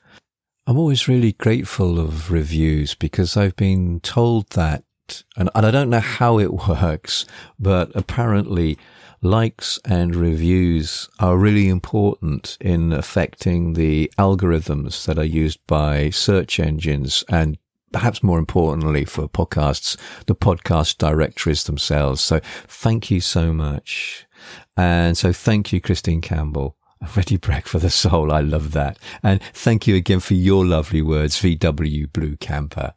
I'm 0.68 0.78
always 0.78 1.08
really 1.08 1.34
grateful 1.34 2.00
of 2.00 2.32
reviews 2.32 2.96
because 2.96 3.38
I've 3.38 3.56
been 3.56 4.00
told 4.02 4.50
that, 4.52 4.84
and, 5.38 5.50
and 5.56 5.66
I 5.66 5.72
don't 5.72 5.90
know 5.90 6.00
how 6.00 6.40
it 6.40 6.54
works, 6.68 7.26
but 7.58 7.92
apparently 7.96 8.78
likes 9.22 9.80
and 9.86 10.16
reviews 10.16 11.10
are 11.20 11.38
really 11.38 11.70
important 11.70 12.58
in 12.60 12.92
affecting 12.92 13.74
the 13.74 14.12
algorithms 14.18 15.06
that 15.06 15.18
are 15.18 15.24
used 15.24 15.60
by 15.66 16.10
search 16.10 16.60
engines 16.60 17.24
and 17.30 17.58
perhaps 17.94 18.22
more 18.22 18.40
importantly 18.40 19.06
for 19.06 19.30
podcasts, 19.30 19.98
the 20.26 20.36
podcast 20.36 20.98
directories 20.98 21.64
themselves. 21.64 22.20
So 22.20 22.42
thank 22.68 23.10
you 23.10 23.22
so 23.22 23.54
much. 23.54 24.28
And 24.76 25.18
so 25.18 25.32
thank 25.32 25.72
you, 25.72 25.80
Christine 25.80 26.22
Campbell. 26.22 26.76
Ready 27.16 27.38
Brek 27.38 27.66
for 27.66 27.80
the 27.80 27.90
soul. 27.90 28.32
I 28.32 28.42
love 28.42 28.72
that. 28.72 28.98
And 29.22 29.42
thank 29.54 29.88
you 29.88 29.96
again 29.96 30.20
for 30.20 30.34
your 30.34 30.66
lovely 30.66 31.02
words, 31.02 31.40
VW 31.42 32.12
Blue 32.12 32.38
Camper. 32.38 32.94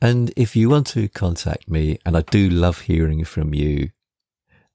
And 0.00 0.32
if 0.36 0.54
you 0.54 0.70
want 0.70 0.86
to 0.88 1.08
contact 1.08 1.68
me, 1.68 1.98
and 2.06 2.16
I 2.16 2.22
do 2.22 2.48
love 2.48 2.82
hearing 2.82 3.24
from 3.24 3.52
you, 3.52 3.90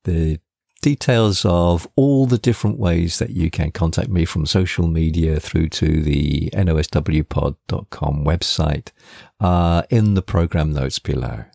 the 0.03 0.39
details 0.84 1.46
of 1.46 1.88
all 1.96 2.25
the 2.25 2.38
different 2.38 2.78
ways 2.78 3.18
that 3.18 3.30
you 3.30 3.50
can 3.50 3.72
contact 3.72 4.10
me 4.10 4.25
from 4.25 4.46
social 4.46 4.86
media 4.86 5.40
through 5.40 5.70
to 5.70 6.02
the 6.02 6.50
noswpod.com 6.54 8.25
website 8.25 8.90
are 9.40 9.86
in 9.90 10.13
the 10.13 10.22
program 10.22 10.74
notes 10.74 11.00
below. 11.00 11.46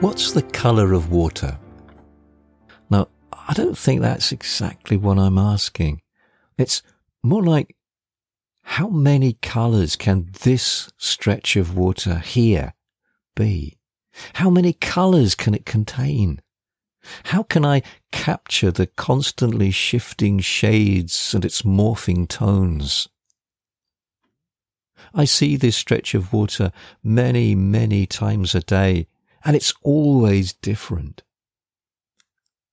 What's 0.00 0.32
the 0.32 0.42
colour 0.42 0.92
of 0.92 1.10
water? 1.10 1.58
Now, 2.90 3.08
I 3.32 3.54
don't 3.54 3.76
think 3.76 4.02
that's 4.02 4.32
exactly 4.32 4.98
what 4.98 5.18
I'm 5.18 5.38
asking. 5.38 6.02
It's 6.58 6.82
more 7.22 7.42
like 7.42 7.74
how 8.72 8.88
many 8.88 9.32
colors 9.32 9.96
can 9.96 10.28
this 10.42 10.92
stretch 10.98 11.56
of 11.56 11.74
water 11.74 12.18
here 12.18 12.74
be? 13.34 13.78
How 14.34 14.50
many 14.50 14.74
colors 14.74 15.34
can 15.34 15.54
it 15.54 15.64
contain? 15.64 16.42
How 17.24 17.42
can 17.42 17.64
I 17.64 17.82
capture 18.12 18.70
the 18.70 18.86
constantly 18.86 19.70
shifting 19.70 20.38
shades 20.38 21.34
and 21.34 21.46
its 21.46 21.62
morphing 21.62 22.28
tones? 22.28 23.08
I 25.14 25.24
see 25.24 25.56
this 25.56 25.74
stretch 25.74 26.14
of 26.14 26.34
water 26.34 26.70
many, 27.02 27.54
many 27.54 28.06
times 28.06 28.54
a 28.54 28.60
day, 28.60 29.08
and 29.44 29.56
it's 29.56 29.72
always 29.82 30.52
different. 30.52 31.22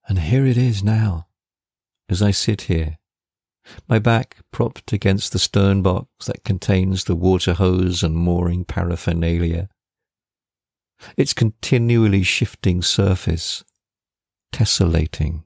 And 0.09 0.19
here 0.19 0.45
it 0.45 0.57
is 0.57 0.83
now, 0.83 1.27
as 2.09 2.21
I 2.21 2.31
sit 2.31 2.63
here, 2.63 2.97
my 3.87 3.99
back 3.99 4.37
propped 4.51 4.93
against 4.93 5.31
the 5.31 5.39
stern 5.39 5.81
box 5.81 6.27
that 6.27 6.43
contains 6.43 7.03
the 7.03 7.15
water 7.15 7.53
hose 7.53 8.03
and 8.03 8.15
mooring 8.15 8.65
paraphernalia. 8.65 9.69
Its 11.17 11.33
continually 11.33 12.23
shifting 12.23 12.81
surface, 12.81 13.63
tessellating, 14.53 15.43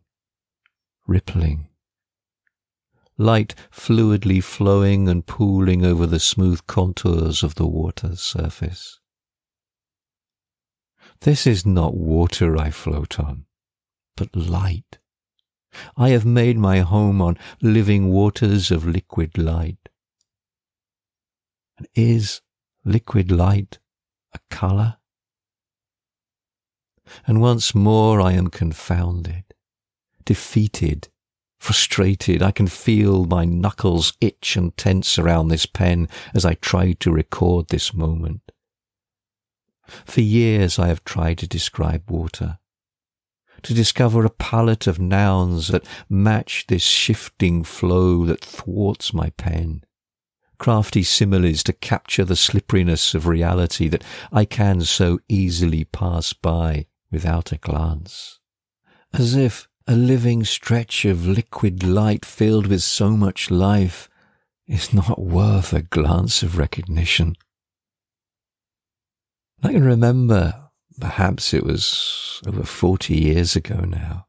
rippling. 1.07 1.67
Light 3.17 3.55
fluidly 3.71 4.41
flowing 4.41 5.09
and 5.09 5.25
pooling 5.25 5.85
over 5.85 6.05
the 6.05 6.19
smooth 6.19 6.65
contours 6.67 7.43
of 7.43 7.55
the 7.55 7.67
water's 7.67 8.21
surface. 8.21 8.99
This 11.21 11.45
is 11.45 11.65
not 11.65 11.95
water 11.95 12.57
I 12.57 12.69
float 12.69 13.19
on, 13.19 13.45
but 14.15 14.33
light 14.33 14.98
I 15.95 16.09
have 16.09 16.25
made 16.25 16.57
my 16.57 16.79
home 16.79 17.21
on 17.21 17.37
living 17.61 18.09
waters 18.09 18.71
of 18.71 18.85
liquid 18.85 19.37
light. 19.37 19.89
And 21.77 21.87
is 21.95 22.41
liquid 22.83 23.31
light 23.31 23.79
a 24.33 24.39
colour? 24.49 24.97
And 27.25 27.41
once 27.41 27.73
more 27.73 28.21
I 28.21 28.33
am 28.33 28.49
confounded, 28.49 29.43
defeated, 30.25 31.09
frustrated. 31.59 32.41
I 32.41 32.51
can 32.51 32.67
feel 32.67 33.25
my 33.25 33.45
knuckles 33.45 34.13
itch 34.21 34.55
and 34.55 34.75
tense 34.77 35.17
around 35.19 35.47
this 35.47 35.65
pen 35.65 36.07
as 36.33 36.45
I 36.45 36.53
try 36.55 36.93
to 36.93 37.11
record 37.11 37.67
this 37.67 37.93
moment. 37.93 38.51
For 40.05 40.21
years 40.21 40.77
I 40.77 40.87
have 40.87 41.03
tried 41.03 41.39
to 41.39 41.47
describe 41.47 42.09
water 42.09 42.59
to 43.63 43.73
discover 43.73 44.25
a 44.25 44.29
palette 44.29 44.87
of 44.87 44.99
nouns 44.99 45.69
that 45.69 45.85
match 46.09 46.65
this 46.67 46.83
shifting 46.83 47.63
flow 47.63 48.25
that 48.25 48.43
thwarts 48.43 49.13
my 49.13 49.29
pen. 49.31 49.83
Crafty 50.57 51.03
similes 51.03 51.63
to 51.63 51.73
capture 51.73 52.25
the 52.25 52.35
slipperiness 52.35 53.15
of 53.15 53.27
reality 53.27 53.87
that 53.87 54.03
I 54.31 54.45
can 54.45 54.81
so 54.81 55.19
easily 55.29 55.85
pass 55.85 56.33
by 56.33 56.87
without 57.11 57.51
a 57.51 57.57
glance. 57.57 58.39
As 59.13 59.35
if 59.35 59.67
a 59.87 59.95
living 59.95 60.43
stretch 60.43 61.05
of 61.05 61.25
liquid 61.25 61.83
light 61.83 62.25
filled 62.25 62.67
with 62.67 62.83
so 62.83 63.11
much 63.11 63.49
life 63.49 64.09
is 64.67 64.93
not 64.93 65.19
worth 65.19 65.73
a 65.73 65.81
glance 65.81 66.43
of 66.43 66.57
recognition. 66.57 67.35
I 69.63 69.73
can 69.73 69.83
remember 69.83 70.68
perhaps 70.99 71.53
it 71.53 71.63
was 71.63 72.41
over 72.47 72.63
40 72.63 73.15
years 73.15 73.55
ago 73.55 73.79
now, 73.79 74.27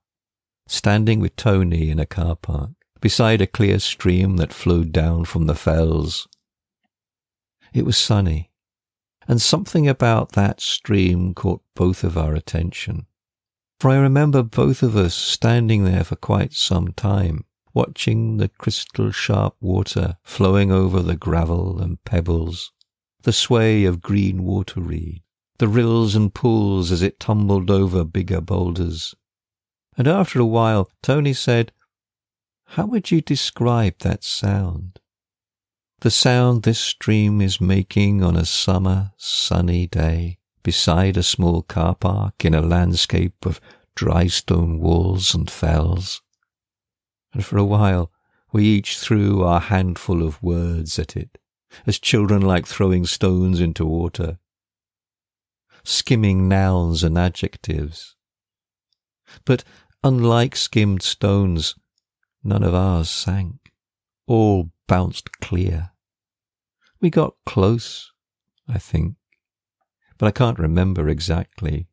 standing 0.66 1.20
with 1.20 1.36
Tony 1.36 1.90
in 1.90 1.98
a 1.98 2.06
car 2.06 2.36
park 2.36 2.70
beside 3.00 3.40
a 3.40 3.46
clear 3.46 3.78
stream 3.78 4.36
that 4.36 4.52
flowed 4.52 4.92
down 4.92 5.24
from 5.24 5.46
the 5.46 5.54
fells. 5.54 6.28
It 7.72 7.84
was 7.84 7.96
sunny, 7.96 8.50
and 9.26 9.40
something 9.40 9.88
about 9.88 10.32
that 10.32 10.60
stream 10.60 11.34
caught 11.34 11.62
both 11.74 12.04
of 12.04 12.18
our 12.18 12.34
attention. 12.34 13.06
For 13.78 13.90
I 13.90 13.96
remember 13.96 14.42
both 14.42 14.82
of 14.82 14.96
us 14.96 15.14
standing 15.14 15.84
there 15.84 16.04
for 16.04 16.16
quite 16.16 16.52
some 16.52 16.92
time, 16.92 17.44
watching 17.72 18.36
the 18.36 18.48
crystal 18.48 19.10
sharp 19.10 19.54
water 19.60 20.16
flowing 20.22 20.70
over 20.70 21.00
the 21.00 21.16
gravel 21.16 21.80
and 21.80 22.02
pebbles, 22.04 22.72
the 23.22 23.32
sway 23.32 23.84
of 23.84 24.02
green 24.02 24.42
water 24.42 24.80
reed, 24.80 25.22
the 25.60 25.68
rills 25.68 26.16
and 26.16 26.32
pools 26.32 26.90
as 26.90 27.02
it 27.02 27.20
tumbled 27.20 27.70
over 27.70 28.02
bigger 28.02 28.40
boulders. 28.40 29.14
And 29.94 30.08
after 30.08 30.40
a 30.40 30.46
while, 30.46 30.90
Tony 31.02 31.34
said, 31.34 31.70
How 32.64 32.86
would 32.86 33.10
you 33.10 33.20
describe 33.20 33.98
that 33.98 34.24
sound? 34.24 35.00
The 36.00 36.10
sound 36.10 36.62
this 36.62 36.80
stream 36.80 37.42
is 37.42 37.60
making 37.60 38.24
on 38.24 38.36
a 38.36 38.46
summer 38.46 39.12
sunny 39.18 39.86
day 39.86 40.38
beside 40.62 41.18
a 41.18 41.22
small 41.22 41.60
car 41.60 41.94
park 41.94 42.42
in 42.42 42.54
a 42.54 42.62
landscape 42.62 43.44
of 43.44 43.60
dry 43.94 44.28
stone 44.28 44.78
walls 44.78 45.34
and 45.34 45.50
fells. 45.50 46.22
And 47.34 47.44
for 47.44 47.58
a 47.58 47.64
while 47.64 48.10
we 48.50 48.64
each 48.64 48.98
threw 48.98 49.42
our 49.42 49.60
handful 49.60 50.22
of 50.22 50.42
words 50.42 50.98
at 50.98 51.18
it, 51.18 51.36
as 51.86 51.98
children 51.98 52.40
like 52.40 52.66
throwing 52.66 53.04
stones 53.04 53.60
into 53.60 53.84
water, 53.84 54.38
skimming 55.84 56.48
nouns 56.48 57.02
and 57.02 57.18
adjectives. 57.18 58.16
But 59.44 59.64
unlike 60.02 60.56
skimmed 60.56 61.02
stones, 61.02 61.74
none 62.42 62.62
of 62.62 62.74
ours 62.74 63.10
sank. 63.10 63.72
All 64.26 64.70
bounced 64.86 65.40
clear. 65.40 65.90
We 67.00 67.10
got 67.10 67.34
close, 67.46 68.12
I 68.68 68.78
think, 68.78 69.16
but 70.18 70.26
I 70.26 70.30
can't 70.30 70.58
remember 70.58 71.08
exactly. 71.08 71.88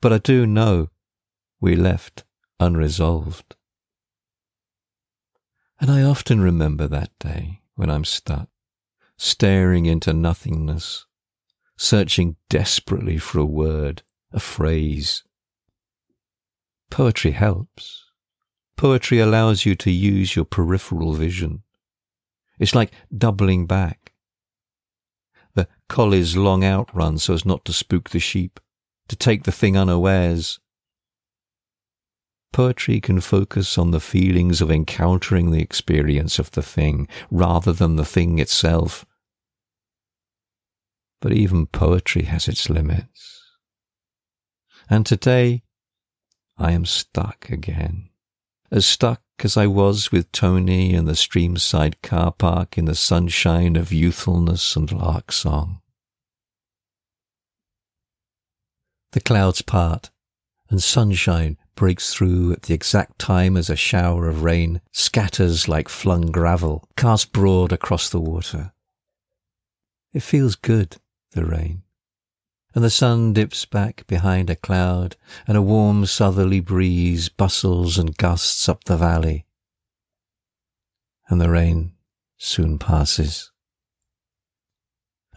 But 0.00 0.12
I 0.12 0.18
do 0.18 0.46
know 0.46 0.90
we 1.60 1.76
left 1.76 2.24
unresolved. 2.60 3.56
And 5.80 5.90
I 5.90 6.02
often 6.02 6.40
remember 6.40 6.86
that 6.88 7.10
day 7.18 7.60
when 7.74 7.90
I'm 7.90 8.04
stuck, 8.04 8.48
staring 9.16 9.86
into 9.86 10.12
nothingness, 10.12 11.06
searching 11.76 12.36
desperately 12.48 13.18
for 13.18 13.38
a 13.38 13.44
word, 13.44 14.02
a 14.32 14.40
phrase. 14.40 15.24
Poetry 16.90 17.32
helps. 17.32 18.04
Poetry 18.76 19.18
allows 19.18 19.64
you 19.64 19.74
to 19.76 19.90
use 19.90 20.36
your 20.36 20.44
peripheral 20.44 21.12
vision. 21.12 21.62
It's 22.58 22.74
like 22.74 22.92
doubling 23.16 23.66
back. 23.66 24.12
The 25.54 25.68
collie's 25.88 26.36
long 26.36 26.64
outrun 26.64 27.18
so 27.18 27.34
as 27.34 27.44
not 27.44 27.64
to 27.64 27.72
spook 27.72 28.10
the 28.10 28.18
sheep, 28.18 28.60
to 29.08 29.16
take 29.16 29.44
the 29.44 29.52
thing 29.52 29.76
unawares. 29.76 30.58
Poetry 32.52 33.00
can 33.00 33.20
focus 33.20 33.76
on 33.76 33.90
the 33.90 34.00
feelings 34.00 34.60
of 34.60 34.70
encountering 34.70 35.50
the 35.50 35.60
experience 35.60 36.38
of 36.38 36.52
the 36.52 36.62
thing 36.62 37.08
rather 37.30 37.72
than 37.72 37.96
the 37.96 38.04
thing 38.04 38.38
itself. 38.38 39.04
But 41.24 41.32
even 41.32 41.68
poetry 41.68 42.24
has 42.24 42.48
its 42.48 42.68
limits. 42.68 43.40
And 44.90 45.06
today, 45.06 45.62
I 46.58 46.72
am 46.72 46.84
stuck 46.84 47.48
again. 47.48 48.10
As 48.70 48.84
stuck 48.84 49.22
as 49.42 49.56
I 49.56 49.66
was 49.66 50.12
with 50.12 50.30
Tony 50.32 50.92
in 50.92 51.06
the 51.06 51.12
streamside 51.12 51.94
car 52.02 52.30
park 52.30 52.76
in 52.76 52.84
the 52.84 52.94
sunshine 52.94 53.74
of 53.74 53.90
youthfulness 53.90 54.76
and 54.76 54.92
lark 54.92 55.32
song. 55.32 55.80
The 59.12 59.22
clouds 59.22 59.62
part, 59.62 60.10
and 60.68 60.82
sunshine 60.82 61.56
breaks 61.74 62.12
through 62.12 62.52
at 62.52 62.64
the 62.64 62.74
exact 62.74 63.18
time 63.18 63.56
as 63.56 63.70
a 63.70 63.76
shower 63.76 64.28
of 64.28 64.42
rain 64.42 64.82
scatters 64.92 65.68
like 65.68 65.88
flung 65.88 66.30
gravel, 66.30 66.86
cast 66.98 67.32
broad 67.32 67.72
across 67.72 68.10
the 68.10 68.20
water. 68.20 68.74
It 70.12 70.22
feels 70.22 70.54
good, 70.54 70.98
the 71.34 71.44
rain 71.44 71.84
and 72.74 72.82
the 72.82 72.90
sun 72.90 73.32
dips 73.32 73.64
back 73.64 74.04
behind 74.08 74.50
a 74.50 74.56
cloud, 74.56 75.16
and 75.46 75.56
a 75.56 75.62
warm 75.62 76.04
southerly 76.06 76.58
breeze 76.58 77.28
bustles 77.28 77.96
and 77.98 78.16
gusts 78.16 78.68
up 78.68 78.84
the 78.84 78.96
valley. 78.96 79.46
And 81.28 81.40
the 81.40 81.50
rain 81.50 81.92
soon 82.36 82.78
passes. 82.78 83.52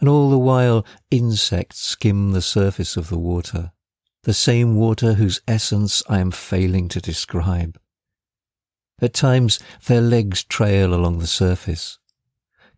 And 0.00 0.08
all 0.08 0.30
the 0.30 0.38
while 0.38 0.84
insects 1.10 1.78
skim 1.78 2.32
the 2.32 2.42
surface 2.42 2.96
of 2.96 3.08
the 3.08 3.18
water, 3.18 3.72
the 4.24 4.34
same 4.34 4.74
water 4.74 5.14
whose 5.14 5.40
essence 5.46 6.02
I 6.08 6.18
am 6.18 6.32
failing 6.32 6.88
to 6.88 7.00
describe. 7.00 7.80
At 9.00 9.14
times 9.14 9.60
their 9.86 10.00
legs 10.00 10.42
trail 10.42 10.92
along 10.92 11.20
the 11.20 11.26
surface, 11.28 11.98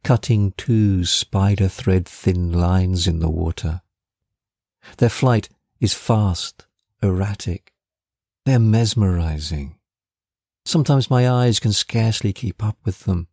cutting 0.02 0.52
two 0.56 1.04
spider 1.04 1.68
thread 1.68 2.06
thin 2.06 2.52
lines 2.52 3.06
in 3.06 3.18
the 3.18 3.30
water 3.30 3.82
their 4.98 5.08
flight 5.08 5.48
is 5.80 5.94
fast, 5.94 6.66
erratic. 7.02 7.72
They're 8.44 8.58
mesmerizing. 8.58 9.76
Sometimes 10.64 11.10
my 11.10 11.28
eyes 11.28 11.60
can 11.60 11.72
scarcely 11.72 12.32
keep 12.32 12.62
up 12.62 12.76
with 12.84 13.00
them. 13.00 13.28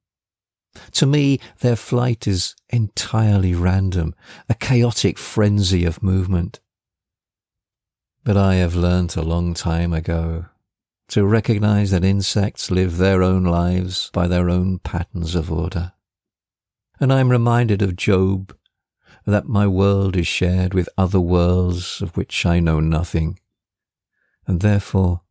To 0.94 1.06
me, 1.06 1.40
their 1.60 1.76
flight 1.76 2.28
is 2.28 2.56
entirely 2.70 3.56
random, 3.56 4.14
a 4.48 4.54
chaotic 4.54 5.18
frenzy 5.18 5.86
of 5.86 6.04
movement. 6.04 6.60
But 8.24 8.38
I 8.38 8.56
have 8.56 8.76
learnt 8.76 9.16
a 9.16 9.22
long 9.22 9.54
time 9.54 9.94
ago 9.94 10.46
to 11.10 11.26
recognize 11.26 11.92
that 11.92 12.04
insects 12.04 12.70
live 12.70 12.98
their 12.98 13.24
own 13.24 13.46
lives 13.46 14.12
by 14.14 14.28
their 14.28 14.50
own 14.50 14.80
patterns 14.80 15.36
of 15.36 15.52
order. 15.52 15.94
And 17.00 17.14
I'm 17.14 17.30
reminded 17.30 17.82
of 17.82 17.96
Job 17.96 18.56
that 19.26 19.48
my 19.48 19.68
world 19.68 20.16
is 20.16 20.26
shared 20.26 20.74
with 20.74 20.90
other 20.98 21.20
worlds 21.20 22.02
of 22.02 22.16
which 22.18 22.46
I 22.46 22.60
know 22.60 22.80
nothing, 22.80 23.40
and 24.48 24.62
therefore 24.62 25.22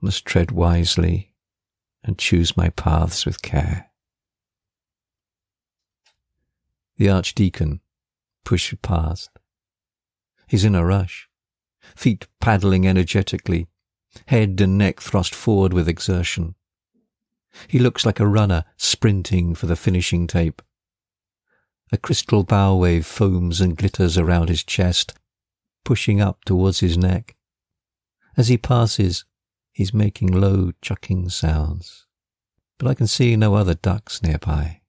must 0.00 0.24
tread 0.24 0.50
wisely 0.50 1.34
and 2.02 2.18
choose 2.18 2.56
my 2.56 2.70
paths 2.70 3.26
with 3.26 3.42
care. 3.42 3.90
The 6.96 7.10
Archdeacon 7.10 7.80
pushed 8.44 8.80
past. 8.82 9.30
He's 10.46 10.64
in 10.64 10.74
a 10.74 10.84
rush, 10.84 11.28
feet 11.94 12.26
paddling 12.40 12.86
energetically, 12.86 13.68
head 14.26 14.60
and 14.60 14.78
neck 14.78 15.00
thrust 15.00 15.34
forward 15.34 15.72
with 15.72 15.88
exertion. 15.88 16.54
He 17.68 17.78
looks 17.78 18.04
like 18.06 18.20
a 18.20 18.26
runner 18.26 18.64
sprinting 18.76 19.54
for 19.54 19.66
the 19.66 19.76
finishing 19.76 20.26
tape. 20.26 20.62
A 21.90 21.98
crystal 21.98 22.42
bow 22.42 22.76
wave 22.76 23.04
foams 23.04 23.60
and 23.60 23.76
glitters 23.76 24.16
around 24.16 24.48
his 24.48 24.64
chest, 24.64 25.14
pushing 25.84 26.20
up 26.20 26.44
towards 26.44 26.80
his 26.80 26.96
neck. 26.96 27.36
As 28.36 28.48
he 28.48 28.56
passes, 28.56 29.24
he's 29.72 29.92
making 29.92 30.28
low 30.28 30.72
chucking 30.80 31.28
sounds, 31.28 32.06
but 32.78 32.88
I 32.88 32.94
can 32.94 33.06
see 33.06 33.36
no 33.36 33.54
other 33.54 33.74
ducks 33.74 34.22
nearby. 34.22 34.80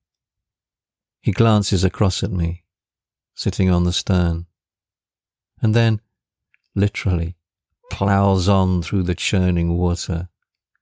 He 1.21 1.31
glances 1.31 1.83
across 1.83 2.23
at 2.23 2.31
me, 2.31 2.63
sitting 3.33 3.69
on 3.69 3.83
the 3.83 3.93
stern, 3.93 4.45
and 5.61 5.73
then, 5.73 6.01
literally, 6.75 7.35
ploughs 7.89 8.47
on 8.49 8.81
through 8.81 9.03
the 9.03 9.15
churning 9.15 9.77
water, 9.77 10.29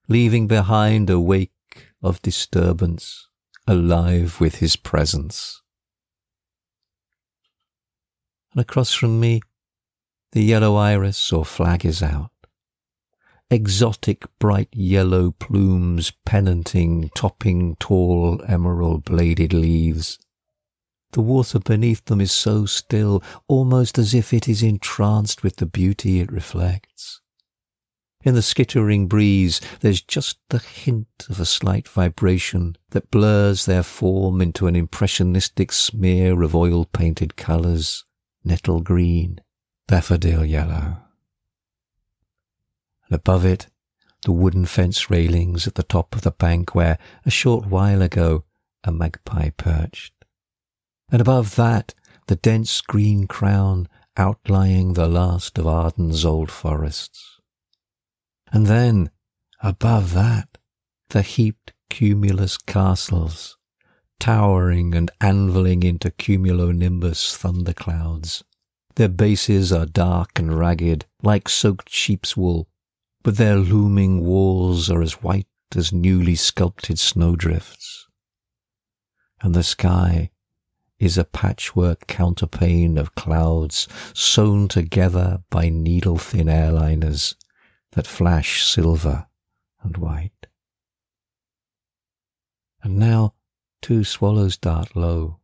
leaving 0.08 0.46
behind 0.46 1.08
a 1.10 1.20
wake 1.20 1.51
of 2.02 2.22
disturbance, 2.22 3.28
alive 3.66 4.40
with 4.40 4.56
his 4.56 4.76
presence 4.76 5.62
and 8.52 8.60
across 8.60 8.92
from 8.92 9.18
me, 9.18 9.40
the 10.32 10.42
yellow 10.42 10.76
iris 10.76 11.32
or 11.32 11.44
flag 11.44 11.84
is 11.84 12.02
out. 12.02 12.30
Exotic 13.50 14.26
bright 14.38 14.68
yellow 14.72 15.30
plumes 15.32 16.12
pennanting, 16.26 17.10
topping 17.14 17.76
tall 17.76 18.42
emerald 18.46 19.04
bladed 19.04 19.52
leaves. 19.52 20.18
The 21.12 21.20
water 21.20 21.58
beneath 21.58 22.06
them 22.06 22.20
is 22.22 22.32
so 22.32 22.64
still, 22.64 23.22
almost 23.46 23.98
as 23.98 24.14
if 24.14 24.32
it 24.32 24.48
is 24.48 24.62
entranced 24.62 25.42
with 25.42 25.56
the 25.56 25.66
beauty 25.66 26.20
it 26.20 26.32
reflects. 26.32 27.20
In 28.24 28.34
the 28.34 28.42
skittering 28.42 29.08
breeze, 29.08 29.60
there's 29.80 30.00
just 30.00 30.38
the 30.48 30.58
hint 30.58 31.26
of 31.28 31.40
a 31.40 31.44
slight 31.44 31.88
vibration 31.88 32.76
that 32.90 33.10
blurs 33.10 33.66
their 33.66 33.82
form 33.82 34.40
into 34.40 34.68
an 34.68 34.76
impressionistic 34.76 35.72
smear 35.72 36.42
of 36.42 36.54
oil 36.54 36.84
painted 36.84 37.36
colours 37.36 38.04
nettle 38.44 38.80
green, 38.80 39.40
daffodil 39.88 40.44
yellow. 40.44 40.98
And 43.06 43.14
above 43.14 43.44
it, 43.44 43.68
the 44.24 44.32
wooden 44.32 44.66
fence 44.66 45.10
railings 45.10 45.66
at 45.66 45.74
the 45.74 45.82
top 45.82 46.14
of 46.14 46.22
the 46.22 46.30
bank 46.30 46.74
where, 46.74 46.98
a 47.26 47.30
short 47.30 47.66
while 47.66 48.02
ago, 48.02 48.44
a 48.84 48.92
magpie 48.92 49.50
perched. 49.50 50.12
And 51.10 51.20
above 51.20 51.56
that, 51.56 51.94
the 52.26 52.36
dense 52.36 52.80
green 52.80 53.26
crown 53.26 53.88
outlying 54.16 54.92
the 54.92 55.08
last 55.08 55.58
of 55.58 55.66
Arden's 55.66 56.24
old 56.24 56.50
forests. 56.50 57.31
And 58.52 58.66
then, 58.66 59.10
above 59.62 60.12
that, 60.12 60.58
the 61.08 61.22
heaped 61.22 61.72
cumulus 61.88 62.58
castles, 62.58 63.56
towering 64.20 64.94
and 64.94 65.10
anviling 65.20 65.82
into 65.82 66.10
cumulonimbus 66.10 67.34
thunderclouds. 67.34 68.44
Their 68.96 69.08
bases 69.08 69.72
are 69.72 69.86
dark 69.86 70.38
and 70.38 70.58
ragged, 70.58 71.06
like 71.22 71.48
soaked 71.48 71.88
sheep's 71.88 72.36
wool, 72.36 72.68
but 73.22 73.38
their 73.38 73.56
looming 73.56 74.22
walls 74.22 74.90
are 74.90 75.00
as 75.00 75.22
white 75.22 75.46
as 75.74 75.90
newly 75.90 76.34
sculpted 76.34 76.98
snowdrifts. 76.98 78.06
And 79.40 79.54
the 79.54 79.62
sky 79.62 80.30
is 80.98 81.16
a 81.16 81.24
patchwork 81.24 82.06
counterpane 82.06 82.98
of 82.98 83.14
clouds 83.14 83.88
sewn 84.14 84.68
together 84.68 85.42
by 85.48 85.70
needle 85.70 86.18
thin 86.18 86.48
airliners 86.48 87.34
that 87.92 88.06
flash 88.06 88.64
silver 88.64 89.26
and 89.82 89.96
white. 89.96 90.46
And 92.82 92.98
now 92.98 93.34
two 93.80 94.02
swallows 94.04 94.56
dart 94.56 94.96
low, 94.96 95.38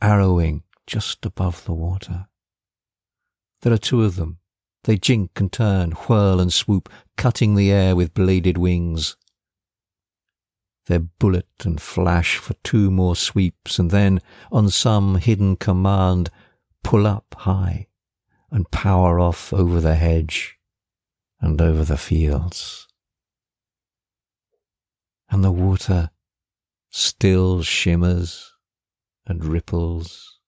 arrowing 0.00 0.62
just 0.86 1.24
above 1.24 1.64
the 1.64 1.72
water. 1.72 2.28
There 3.62 3.72
are 3.72 3.78
two 3.78 4.04
of 4.04 4.16
them. 4.16 4.38
They 4.84 4.96
jink 4.96 5.32
and 5.38 5.52
turn, 5.52 5.92
whirl 5.92 6.40
and 6.40 6.52
swoop, 6.52 6.88
cutting 7.16 7.54
the 7.54 7.70
air 7.70 7.94
with 7.94 8.14
bladed 8.14 8.56
wings. 8.56 9.16
They 10.86 10.98
bullet 10.98 11.48
and 11.64 11.80
flash 11.80 12.36
for 12.38 12.54
two 12.64 12.90
more 12.90 13.14
sweeps, 13.14 13.78
and 13.78 13.90
then, 13.90 14.20
on 14.50 14.70
some 14.70 15.16
hidden 15.16 15.56
command, 15.56 16.30
pull 16.82 17.06
up 17.06 17.34
high 17.38 17.88
and 18.50 18.70
power 18.70 19.20
off 19.20 19.52
over 19.52 19.80
the 19.80 19.94
hedge 19.96 20.59
and 21.40 21.60
over 21.60 21.84
the 21.84 21.96
fields. 21.96 22.86
And 25.30 25.44
the 25.44 25.52
water 25.52 26.10
still 26.90 27.62
shimmers 27.62 28.52
and 29.26 29.44
ripples, 29.44 30.40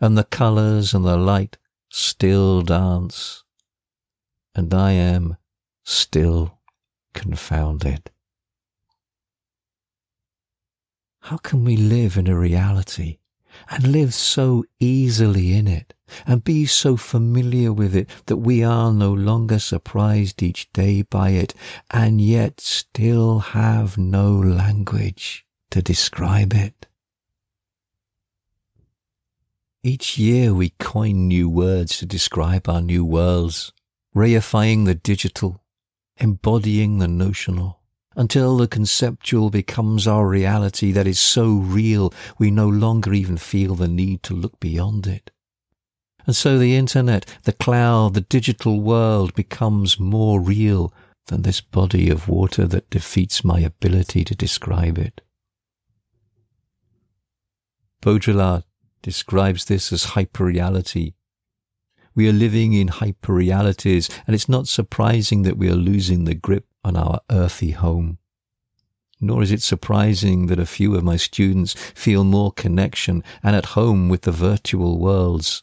and 0.00 0.16
the 0.16 0.24
colours 0.24 0.94
and 0.94 1.04
the 1.04 1.16
light 1.16 1.58
still 1.88 2.62
dance, 2.62 3.42
and 4.54 4.72
I 4.72 4.92
am 4.92 5.36
still 5.84 6.58
confounded. 7.14 8.10
How 11.20 11.38
can 11.38 11.64
we 11.64 11.76
live 11.76 12.16
in 12.16 12.28
a 12.28 12.38
reality 12.38 13.18
and 13.68 13.88
live 13.88 14.14
so 14.14 14.64
easily 14.78 15.54
in 15.54 15.66
it 15.66 15.95
and 16.26 16.44
be 16.44 16.66
so 16.66 16.96
familiar 16.96 17.72
with 17.72 17.94
it 17.94 18.08
that 18.26 18.36
we 18.36 18.62
are 18.62 18.92
no 18.92 19.12
longer 19.12 19.58
surprised 19.58 20.42
each 20.42 20.72
day 20.72 21.02
by 21.02 21.30
it 21.30 21.54
and 21.90 22.20
yet 22.20 22.60
still 22.60 23.40
have 23.40 23.98
no 23.98 24.32
language 24.32 25.46
to 25.70 25.82
describe 25.82 26.52
it? 26.52 26.86
Each 29.82 30.18
year 30.18 30.52
we 30.52 30.70
coin 30.80 31.28
new 31.28 31.48
words 31.48 31.98
to 31.98 32.06
describe 32.06 32.68
our 32.68 32.80
new 32.80 33.04
worlds, 33.04 33.72
reifying 34.14 34.84
the 34.84 34.96
digital, 34.96 35.62
embodying 36.16 36.98
the 36.98 37.06
notional 37.06 37.80
until 38.16 38.56
the 38.56 38.66
conceptual 38.66 39.50
becomes 39.50 40.06
our 40.06 40.26
reality 40.26 40.90
that 40.90 41.06
is 41.06 41.18
so 41.18 41.52
real 41.52 42.12
we 42.38 42.50
no 42.50 42.66
longer 42.66 43.12
even 43.12 43.36
feel 43.36 43.74
the 43.74 43.86
need 43.86 44.22
to 44.22 44.34
look 44.34 44.58
beyond 44.58 45.06
it. 45.06 45.30
And 46.26 46.34
so 46.34 46.58
the 46.58 46.74
internet, 46.74 47.24
the 47.44 47.52
cloud, 47.52 48.14
the 48.14 48.20
digital 48.20 48.80
world 48.80 49.34
becomes 49.34 50.00
more 50.00 50.40
real 50.40 50.92
than 51.28 51.42
this 51.42 51.60
body 51.60 52.10
of 52.10 52.28
water 52.28 52.66
that 52.66 52.90
defeats 52.90 53.44
my 53.44 53.60
ability 53.60 54.24
to 54.24 54.34
describe 54.34 54.98
it. 54.98 55.20
Baudrillard 58.02 58.64
describes 59.02 59.66
this 59.66 59.92
as 59.92 60.06
hyperreality. 60.06 61.14
We 62.14 62.28
are 62.28 62.32
living 62.32 62.72
in 62.72 62.88
hyperrealities, 62.88 64.10
and 64.26 64.34
it's 64.34 64.48
not 64.48 64.68
surprising 64.68 65.42
that 65.42 65.58
we 65.58 65.68
are 65.68 65.76
losing 65.76 66.24
the 66.24 66.34
grip 66.34 66.66
on 66.82 66.96
our 66.96 67.20
earthy 67.30 67.72
home. 67.72 68.18
Nor 69.20 69.42
is 69.42 69.52
it 69.52 69.62
surprising 69.62 70.46
that 70.46 70.58
a 70.58 70.66
few 70.66 70.96
of 70.96 71.04
my 71.04 71.16
students 71.16 71.74
feel 71.94 72.24
more 72.24 72.52
connection 72.52 73.22
and 73.42 73.54
at 73.54 73.66
home 73.66 74.08
with 74.08 74.22
the 74.22 74.32
virtual 74.32 74.98
worlds 74.98 75.62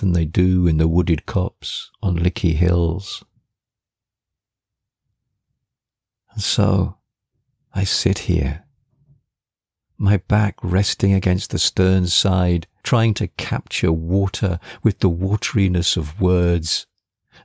than 0.00 0.12
they 0.12 0.24
do 0.24 0.66
in 0.66 0.78
the 0.78 0.88
wooded 0.88 1.26
copse 1.26 1.90
on 2.02 2.16
Lickey 2.16 2.54
Hills. 2.54 3.22
And 6.32 6.42
so 6.42 6.96
I 7.74 7.84
sit 7.84 8.20
here, 8.20 8.64
my 9.98 10.16
back 10.16 10.56
resting 10.62 11.12
against 11.12 11.50
the 11.50 11.58
stern 11.58 12.06
side, 12.06 12.66
trying 12.82 13.12
to 13.14 13.28
capture 13.28 13.92
water 13.92 14.58
with 14.82 15.00
the 15.00 15.10
wateriness 15.10 15.98
of 15.98 16.20
words, 16.20 16.86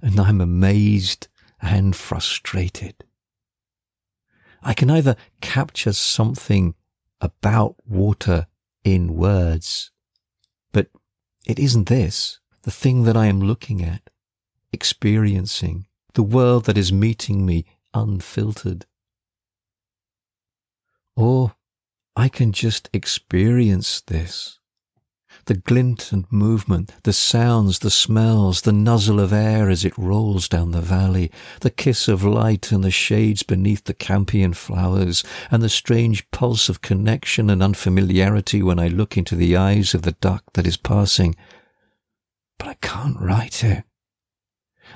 and 0.01 0.17
I'm 0.17 0.39
amazed 0.39 1.27
and 1.61 1.93
frustrated. 1.95 3.03
I 4.63 4.73
can 4.73 4.89
either 4.89 5.17
capture 5.41 5.93
something 5.93 6.73
about 7.19 7.75
water 7.85 8.47
in 8.83 9.15
words, 9.15 9.91
but 10.71 10.87
it 11.45 11.59
isn't 11.59 11.89
this, 11.89 12.39
the 12.65 12.71
thing 12.71 13.03
that 13.03 13.15
I 13.15 13.27
am 13.27 13.41
looking 13.41 13.83
at, 13.83 14.09
experiencing, 14.73 15.85
the 16.15 16.23
world 16.23 16.65
that 16.65 16.79
is 16.79 16.91
meeting 16.91 17.45
me 17.45 17.63
unfiltered. 17.93 18.87
Or 21.15 21.53
I 22.15 22.27
can 22.27 22.51
just 22.53 22.89
experience 22.91 24.01
this 24.01 24.57
the 25.45 25.53
glint 25.53 26.11
and 26.11 26.25
movement, 26.31 26.91
the 27.03 27.13
sounds, 27.13 27.79
the 27.79 27.91
smells, 27.91 28.61
the 28.61 28.71
nuzzle 28.71 29.19
of 29.19 29.31
air 29.31 29.69
as 29.69 29.85
it 29.85 29.95
rolls 29.95 30.47
down 30.47 30.71
the 30.71 30.81
valley, 30.81 31.29
the 31.59 31.69
kiss 31.69 32.07
of 32.07 32.23
light 32.23 32.71
and 32.71 32.83
the 32.83 32.89
shades 32.89 33.43
beneath 33.43 33.83
the 33.83 33.93
campion 33.93 34.53
flowers, 34.53 35.23
and 35.51 35.61
the 35.61 35.69
strange 35.69 36.27
pulse 36.31 36.67
of 36.67 36.81
connection 36.81 37.51
and 37.51 37.61
unfamiliarity 37.61 38.63
when 38.63 38.79
I 38.79 38.87
look 38.87 39.17
into 39.17 39.35
the 39.35 39.55
eyes 39.55 39.93
of 39.93 40.01
the 40.01 40.13
duck 40.13 40.43
that 40.53 40.65
is 40.65 40.77
passing. 40.77 41.35
But 42.57 42.67
I 42.67 42.73
can't 42.75 43.19
write 43.19 43.63
it. 43.63 43.83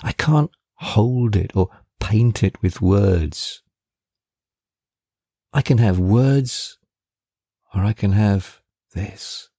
I 0.02 0.12
can't 0.14 0.52
hold 0.76 1.36
it 1.36 1.52
or 1.56 1.70
paint 2.00 2.44
it 2.44 2.62
with 2.62 2.82
words. 2.82 3.62
I 5.52 5.62
can 5.62 5.80
have 5.80 6.00
words 6.00 6.78
or 7.74 7.84
I 7.84 7.94
can 7.94 8.12
have 8.12 8.62
this 8.94 9.50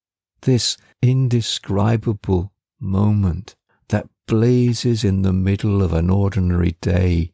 this 0.42 0.76
indescribable 1.02 2.52
moment 2.78 3.56
that 3.88 4.08
blazes 4.26 5.04
in 5.04 5.22
the 5.22 5.32
middle 5.32 5.82
of 5.82 5.92
an 5.92 6.08
ordinary 6.08 6.76
day, 6.80 7.32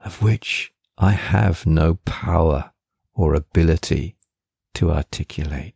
of 0.00 0.22
which 0.22 0.72
I 0.98 1.12
have 1.12 1.66
no 1.66 1.94
power 2.04 2.72
or 3.14 3.34
ability 3.34 4.16
to 4.74 4.92
articulate. 4.92 5.75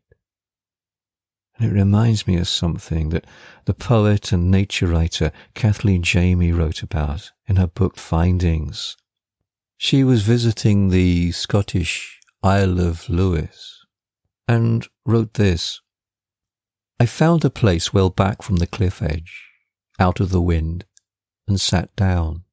It 1.60 1.72
reminds 1.72 2.26
me 2.26 2.38
of 2.38 2.48
something 2.48 3.10
that 3.10 3.26
the 3.66 3.74
poet 3.74 4.32
and 4.32 4.50
nature 4.50 4.86
writer 4.86 5.30
Kathleen 5.54 6.02
Jamie 6.02 6.52
wrote 6.52 6.82
about 6.82 7.32
in 7.46 7.56
her 7.56 7.66
book 7.66 7.98
Findings. 7.98 8.96
She 9.76 10.02
was 10.02 10.22
visiting 10.22 10.88
the 10.88 11.32
Scottish 11.32 12.18
Isle 12.42 12.80
of 12.80 13.10
Lewis 13.10 13.84
and 14.48 14.88
wrote 15.04 15.34
this 15.34 15.82
I 16.98 17.04
found 17.04 17.44
a 17.44 17.50
place 17.50 17.92
well 17.92 18.08
back 18.08 18.40
from 18.40 18.56
the 18.56 18.66
cliff 18.66 19.02
edge, 19.02 19.50
out 19.98 20.18
of 20.18 20.30
the 20.30 20.40
wind, 20.40 20.86
and 21.46 21.60
sat 21.60 21.94
down. 21.94 22.44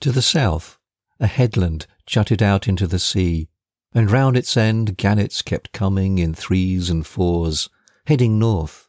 To 0.00 0.10
the 0.10 0.22
south, 0.22 0.78
a 1.20 1.26
headland 1.26 1.86
jutted 2.06 2.42
out 2.42 2.66
into 2.66 2.86
the 2.86 2.98
sea, 2.98 3.48
and 3.92 4.10
round 4.10 4.38
its 4.38 4.56
end 4.56 4.96
gannets 4.96 5.42
kept 5.42 5.72
coming 5.72 6.18
in 6.18 6.32
threes 6.32 6.88
and 6.88 7.06
fours, 7.06 7.68
heading 8.06 8.38
north, 8.38 8.88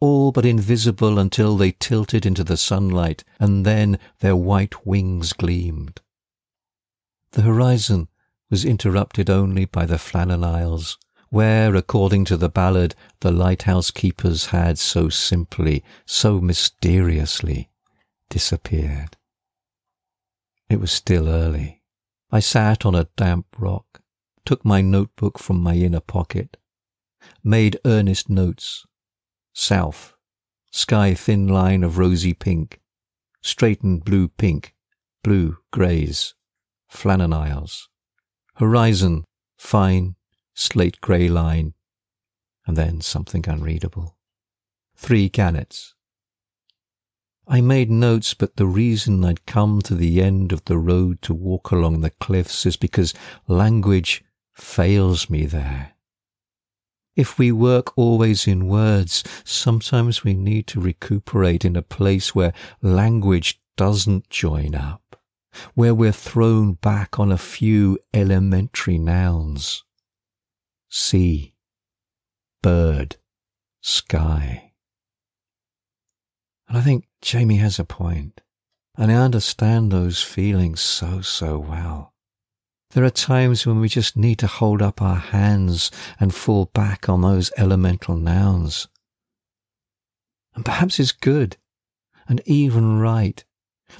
all 0.00 0.32
but 0.32 0.44
invisible 0.44 1.18
until 1.18 1.56
they 1.56 1.72
tilted 1.72 2.26
into 2.26 2.44
the 2.44 2.56
sunlight, 2.56 3.24
and 3.38 3.64
then 3.64 3.98
their 4.20 4.36
white 4.36 4.86
wings 4.86 5.32
gleamed. 5.32 6.00
The 7.32 7.42
horizon 7.42 8.08
was 8.50 8.64
interrupted 8.64 9.28
only 9.30 9.64
by 9.64 9.86
the 9.86 9.98
Flannan 9.98 10.44
Isles, 10.44 10.98
where, 11.30 11.74
according 11.74 12.24
to 12.26 12.36
the 12.36 12.48
ballad, 12.48 12.94
the 13.20 13.32
lighthouse 13.32 13.90
keepers 13.90 14.46
had 14.46 14.78
so 14.78 15.08
simply, 15.08 15.82
so 16.04 16.40
mysteriously 16.40 17.70
disappeared. 18.30 19.16
It 20.68 20.80
was 20.80 20.92
still 20.92 21.28
early. 21.28 21.82
I 22.30 22.40
sat 22.40 22.84
on 22.84 22.94
a 22.94 23.08
damp 23.16 23.46
rock, 23.58 24.02
took 24.44 24.64
my 24.64 24.80
notebook 24.80 25.38
from 25.38 25.60
my 25.60 25.74
inner 25.74 26.00
pocket, 26.00 26.56
made 27.42 27.78
earnest 27.84 28.28
notes. 28.28 28.86
South, 29.52 30.14
sky 30.70 31.14
thin 31.14 31.48
line 31.48 31.82
of 31.82 31.98
rosy 31.98 32.34
pink, 32.34 32.80
straightened 33.42 34.04
blue 34.04 34.28
pink, 34.28 34.74
blue 35.22 35.58
greys, 35.72 36.34
Flannan 36.90 37.32
Isles. 37.32 37.88
Horizon, 38.56 39.24
fine, 39.58 40.16
slate 40.54 41.00
grey 41.00 41.28
line, 41.28 41.74
and 42.66 42.76
then 42.76 43.00
something 43.00 43.44
unreadable. 43.46 44.16
Three 44.96 45.28
gannets. 45.28 45.94
I 47.48 47.60
made 47.60 47.90
notes, 47.90 48.34
but 48.34 48.56
the 48.56 48.66
reason 48.66 49.24
I'd 49.24 49.46
come 49.46 49.80
to 49.82 49.94
the 49.94 50.20
end 50.20 50.52
of 50.52 50.64
the 50.64 50.78
road 50.78 51.22
to 51.22 51.34
walk 51.34 51.70
along 51.70 52.00
the 52.00 52.10
cliffs 52.10 52.66
is 52.66 52.76
because 52.76 53.14
language 53.46 54.24
fails 54.54 55.30
me 55.30 55.46
there. 55.46 55.95
If 57.16 57.38
we 57.38 57.50
work 57.50 57.96
always 57.96 58.46
in 58.46 58.68
words, 58.68 59.24
sometimes 59.42 60.22
we 60.22 60.34
need 60.34 60.66
to 60.68 60.80
recuperate 60.80 61.64
in 61.64 61.74
a 61.74 61.82
place 61.82 62.34
where 62.34 62.52
language 62.82 63.58
doesn't 63.76 64.28
join 64.28 64.74
up, 64.74 65.18
where 65.74 65.94
we're 65.94 66.12
thrown 66.12 66.74
back 66.74 67.18
on 67.18 67.32
a 67.32 67.38
few 67.38 67.98
elementary 68.12 68.98
nouns. 68.98 69.82
Sea, 70.90 71.54
bird, 72.62 73.16
sky. 73.80 74.74
And 76.68 76.76
I 76.76 76.82
think 76.82 77.06
Jamie 77.22 77.56
has 77.56 77.78
a 77.78 77.84
point, 77.84 78.42
and 78.98 79.10
I 79.10 79.14
understand 79.14 79.90
those 79.90 80.22
feelings 80.22 80.80
so, 80.80 81.22
so 81.22 81.58
well. 81.58 82.12
There 82.90 83.04
are 83.04 83.10
times 83.10 83.66
when 83.66 83.80
we 83.80 83.88
just 83.88 84.16
need 84.16 84.38
to 84.38 84.46
hold 84.46 84.80
up 84.80 85.02
our 85.02 85.16
hands 85.16 85.90
and 86.18 86.34
fall 86.34 86.66
back 86.66 87.08
on 87.08 87.20
those 87.20 87.52
elemental 87.56 88.16
nouns. 88.16 88.88
And 90.54 90.64
perhaps 90.64 90.98
it's 90.98 91.12
good 91.12 91.56
and 92.28 92.40
even 92.44 92.98
right 92.98 93.44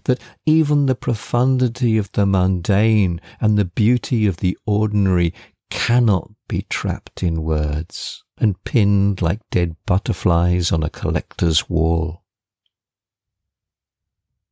that 0.04 0.20
even 0.44 0.86
the 0.86 0.94
profundity 0.94 1.96
of 1.96 2.10
the 2.12 2.26
mundane 2.26 3.20
and 3.40 3.56
the 3.56 3.64
beauty 3.64 4.26
of 4.26 4.38
the 4.38 4.56
ordinary 4.66 5.32
cannot 5.70 6.30
be 6.48 6.62
trapped 6.68 7.22
in 7.22 7.42
words 7.42 8.24
and 8.38 8.62
pinned 8.64 9.22
like 9.22 9.40
dead 9.50 9.76
butterflies 9.86 10.72
on 10.72 10.82
a 10.82 10.90
collector's 10.90 11.68
wall. 11.68 12.22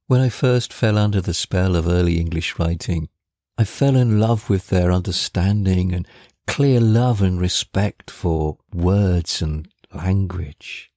When 0.06 0.20
I 0.20 0.28
first 0.28 0.72
fell 0.72 0.98
under 0.98 1.20
the 1.20 1.34
spell 1.34 1.76
of 1.76 1.88
early 1.88 2.18
English 2.18 2.58
writing, 2.58 3.08
I 3.56 3.62
fell 3.62 3.94
in 3.94 4.18
love 4.18 4.50
with 4.50 4.68
their 4.68 4.90
understanding 4.90 5.92
and 5.92 6.08
clear 6.46 6.80
love 6.80 7.22
and 7.22 7.40
respect 7.40 8.10
for 8.10 8.58
words 8.72 9.40
and 9.40 9.68
language. 9.92 10.90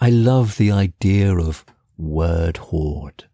I 0.00 0.10
love 0.10 0.56
the 0.56 0.70
idea 0.70 1.36
of 1.36 1.64
word 1.98 2.58
hoard. 2.58 3.24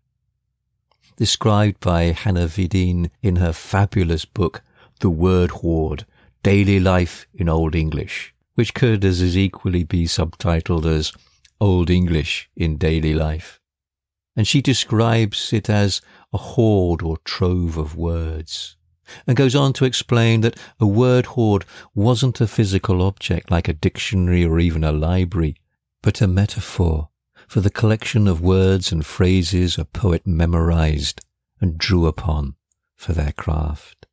Described 1.16 1.80
by 1.80 2.12
Hana 2.12 2.46
Videen 2.46 3.10
in 3.22 3.36
her 3.36 3.52
fabulous 3.52 4.24
book, 4.24 4.62
The 5.00 5.10
Word 5.10 5.50
Hoard, 5.50 6.06
Daily 6.42 6.80
Life 6.80 7.26
in 7.34 7.50
Old 7.50 7.74
English, 7.74 8.34
which 8.54 8.72
could 8.72 9.04
as 9.04 9.36
equally 9.36 9.84
be 9.84 10.04
subtitled 10.06 10.86
as 10.86 11.12
Old 11.60 11.90
English 11.90 12.48
in 12.56 12.78
Daily 12.78 13.12
Life 13.12 13.60
and 14.36 14.46
she 14.46 14.60
describes 14.60 15.52
it 15.52 15.70
as 15.70 16.02
a 16.32 16.38
hoard 16.38 17.02
or 17.02 17.16
trove 17.24 17.78
of 17.78 17.96
words, 17.96 18.76
and 19.26 19.36
goes 19.36 19.54
on 19.54 19.72
to 19.72 19.84
explain 19.84 20.42
that 20.42 20.58
a 20.78 20.86
word 20.86 21.26
hoard 21.26 21.64
wasn't 21.94 22.40
a 22.40 22.46
physical 22.46 23.00
object 23.00 23.50
like 23.50 23.66
a 23.66 23.72
dictionary 23.72 24.44
or 24.44 24.60
even 24.60 24.84
a 24.84 24.92
library, 24.92 25.56
but 26.02 26.20
a 26.20 26.26
metaphor 26.26 27.08
for 27.48 27.60
the 27.60 27.70
collection 27.70 28.28
of 28.28 28.40
words 28.40 28.92
and 28.92 29.06
phrases 29.06 29.78
a 29.78 29.84
poet 29.84 30.26
memorized 30.26 31.20
and 31.60 31.78
drew 31.78 32.06
upon 32.06 32.54
for 32.96 33.12
their 33.12 33.32
craft. 33.32 34.06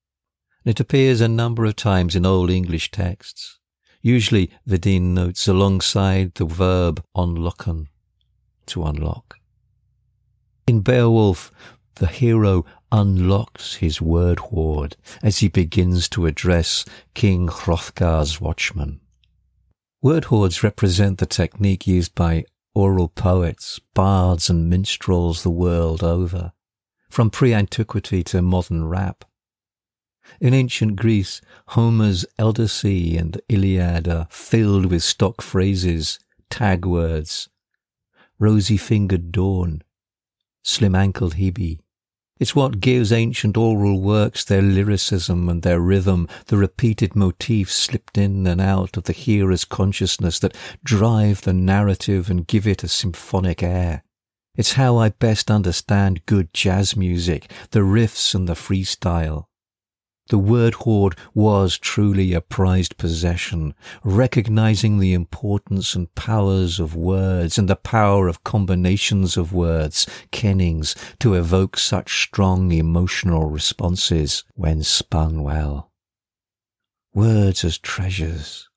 And 0.63 0.71
it 0.71 0.79
appears 0.79 1.19
a 1.19 1.27
number 1.27 1.65
of 1.65 1.75
times 1.75 2.15
in 2.15 2.25
Old 2.25 2.49
English 2.49 2.91
texts, 2.91 3.59
usually 4.01 4.51
Videen 4.67 5.13
notes 5.13 5.47
alongside 5.47 6.35
the 6.35 6.45
verb 6.45 7.03
onlocken, 7.15 7.87
to 8.67 8.83
unlock. 8.85 9.39
In 10.65 10.79
Beowulf, 10.79 11.51
the 11.95 12.07
hero 12.07 12.65
unlocks 12.91 13.75
his 13.75 14.01
word 14.01 14.39
hoard 14.39 14.95
as 15.21 15.39
he 15.39 15.49
begins 15.49 16.07
to 16.09 16.25
address 16.25 16.85
King 17.13 17.47
Hrothgar's 17.47 18.39
watchman. 18.39 19.01
Word 20.01 20.25
hoards 20.25 20.63
represent 20.63 21.17
the 21.17 21.25
technique 21.25 21.85
used 21.85 22.15
by 22.15 22.45
oral 22.73 23.09
poets, 23.09 23.79
bards 23.93 24.49
and 24.49 24.69
minstrels 24.69 25.43
the 25.43 25.49
world 25.49 26.03
over, 26.03 26.53
from 27.09 27.29
pre-antiquity 27.29 28.23
to 28.23 28.41
modern 28.41 28.85
rap. 28.85 29.25
In 30.39 30.53
ancient 30.53 30.95
Greece, 30.95 31.41
Homer's 31.67 32.25
Odyssey 32.39 33.17
and 33.17 33.39
Iliad 33.49 34.07
are 34.07 34.27
filled 34.29 34.85
with 34.85 35.03
stock 35.03 35.41
phrases, 35.41 36.19
tag 36.49 36.85
words, 36.85 37.49
rosy-fingered 38.39 39.31
dawn, 39.31 39.83
slim-ankled 40.63 41.35
Hebe. 41.35 41.79
It's 42.39 42.55
what 42.55 42.79
gives 42.79 43.11
ancient 43.11 43.55
oral 43.55 44.01
works 44.01 44.43
their 44.43 44.61
lyricism 44.61 45.47
and 45.47 45.61
their 45.61 45.79
rhythm, 45.79 46.27
the 46.47 46.57
repeated 46.57 47.15
motifs 47.15 47.73
slipped 47.73 48.17
in 48.17 48.47
and 48.47 48.59
out 48.59 48.97
of 48.97 49.03
the 49.03 49.13
hearer's 49.13 49.65
consciousness 49.65 50.39
that 50.39 50.57
drive 50.83 51.41
the 51.41 51.53
narrative 51.53 52.29
and 52.29 52.47
give 52.47 52.65
it 52.65 52.83
a 52.83 52.87
symphonic 52.87 53.61
air. 53.61 54.03
It's 54.55 54.73
how 54.73 54.97
I 54.97 55.09
best 55.09 55.49
understand 55.49 56.25
good 56.25 56.53
jazz 56.53 56.95
music, 56.95 57.51
the 57.71 57.79
riffs 57.79 58.35
and 58.35 58.47
the 58.47 58.53
freestyle. 58.53 59.45
The 60.29 60.37
word 60.37 60.75
hoard 60.75 61.17
was 61.33 61.77
truly 61.77 62.33
a 62.33 62.39
prized 62.39 62.97
possession, 62.97 63.73
recognizing 64.05 64.99
the 64.99 65.13
importance 65.13 65.95
and 65.95 66.13
powers 66.15 66.79
of 66.79 66.95
words 66.95 67.57
and 67.57 67.69
the 67.69 67.75
power 67.75 68.29
of 68.29 68.43
combinations 68.45 69.35
of 69.35 69.51
words, 69.51 70.07
kennings, 70.31 70.95
to 71.19 71.33
evoke 71.33 71.77
such 71.77 72.23
strong 72.23 72.71
emotional 72.71 73.49
responses 73.49 74.45
when 74.55 74.81
spun 74.83 75.43
well. 75.43 75.91
Words 77.13 77.65
as 77.65 77.77
treasures, 77.77 78.69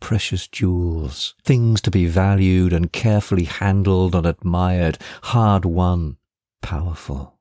precious 0.00 0.46
jewels, 0.46 1.34
things 1.42 1.80
to 1.80 1.90
be 1.90 2.06
valued 2.06 2.74
and 2.74 2.92
carefully 2.92 3.44
handled 3.44 4.14
and 4.14 4.26
admired, 4.26 4.98
hard 5.22 5.64
won, 5.64 6.18
powerful. 6.60 7.39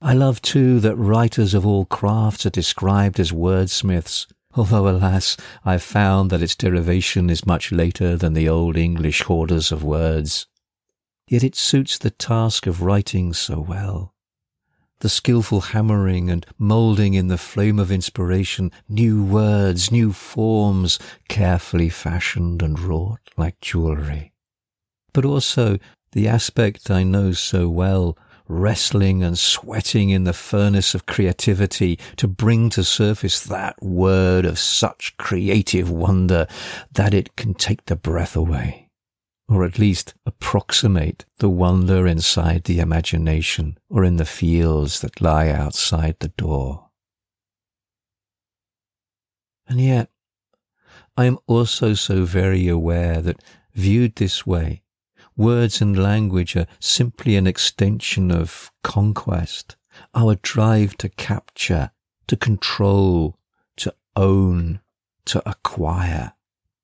I 0.00 0.12
love 0.12 0.42
too 0.42 0.80
that 0.80 0.96
writers 0.96 1.54
of 1.54 1.66
all 1.66 1.86
crafts 1.86 2.44
are 2.44 2.50
described 2.50 3.18
as 3.18 3.32
wordsmiths, 3.32 4.26
although 4.54 4.88
alas, 4.88 5.36
I've 5.64 5.82
found 5.82 6.30
that 6.30 6.42
its 6.42 6.54
derivation 6.54 7.30
is 7.30 7.46
much 7.46 7.72
later 7.72 8.16
than 8.16 8.34
the 8.34 8.48
old 8.48 8.76
English 8.76 9.22
hoarders 9.22 9.72
of 9.72 9.82
words. 9.82 10.46
Yet 11.26 11.42
it 11.42 11.56
suits 11.56 11.96
the 11.96 12.10
task 12.10 12.66
of 12.66 12.82
writing 12.82 13.32
so 13.32 13.58
well. 13.58 14.14
The 15.00 15.08
skilful 15.08 15.60
hammering 15.60 16.30
and 16.30 16.46
moulding 16.58 17.14
in 17.14 17.28
the 17.28 17.38
flame 17.38 17.78
of 17.78 17.90
inspiration, 17.90 18.70
new 18.88 19.24
words, 19.24 19.90
new 19.90 20.12
forms, 20.12 20.98
carefully 21.28 21.88
fashioned 21.88 22.62
and 22.62 22.78
wrought 22.78 23.20
like 23.36 23.60
jewellery. 23.60 24.32
But 25.12 25.24
also 25.24 25.78
the 26.12 26.28
aspect 26.28 26.90
I 26.90 27.02
know 27.02 27.32
so 27.32 27.68
well 27.68 28.16
wrestling 28.48 29.22
and 29.22 29.38
sweating 29.38 30.10
in 30.10 30.24
the 30.24 30.32
furnace 30.32 30.94
of 30.94 31.06
creativity 31.06 31.98
to 32.16 32.28
bring 32.28 32.70
to 32.70 32.84
surface 32.84 33.40
that 33.40 33.82
word 33.82 34.44
of 34.44 34.58
such 34.58 35.16
creative 35.16 35.90
wonder 35.90 36.46
that 36.92 37.14
it 37.14 37.36
can 37.36 37.54
take 37.54 37.84
the 37.86 37.96
breath 37.96 38.36
away, 38.36 38.90
or 39.48 39.64
at 39.64 39.78
least 39.78 40.14
approximate 40.26 41.24
the 41.38 41.48
wonder 41.48 42.06
inside 42.06 42.64
the 42.64 42.80
imagination 42.80 43.78
or 43.88 44.04
in 44.04 44.16
the 44.16 44.24
fields 44.24 45.00
that 45.00 45.20
lie 45.20 45.48
outside 45.48 46.16
the 46.20 46.28
door. 46.28 46.90
And 49.66 49.80
yet, 49.80 50.10
I 51.16 51.24
am 51.24 51.38
also 51.46 51.94
so 51.94 52.24
very 52.24 52.68
aware 52.68 53.22
that 53.22 53.42
viewed 53.72 54.16
this 54.16 54.46
way, 54.46 54.82
Words 55.36 55.80
and 55.80 55.98
language 56.00 56.56
are 56.56 56.68
simply 56.78 57.36
an 57.36 57.46
extension 57.46 58.30
of 58.30 58.70
conquest, 58.84 59.76
our 60.14 60.36
drive 60.36 60.96
to 60.98 61.08
capture, 61.08 61.90
to 62.28 62.36
control, 62.36 63.36
to 63.78 63.92
own, 64.14 64.80
to 65.26 65.42
acquire, 65.48 66.34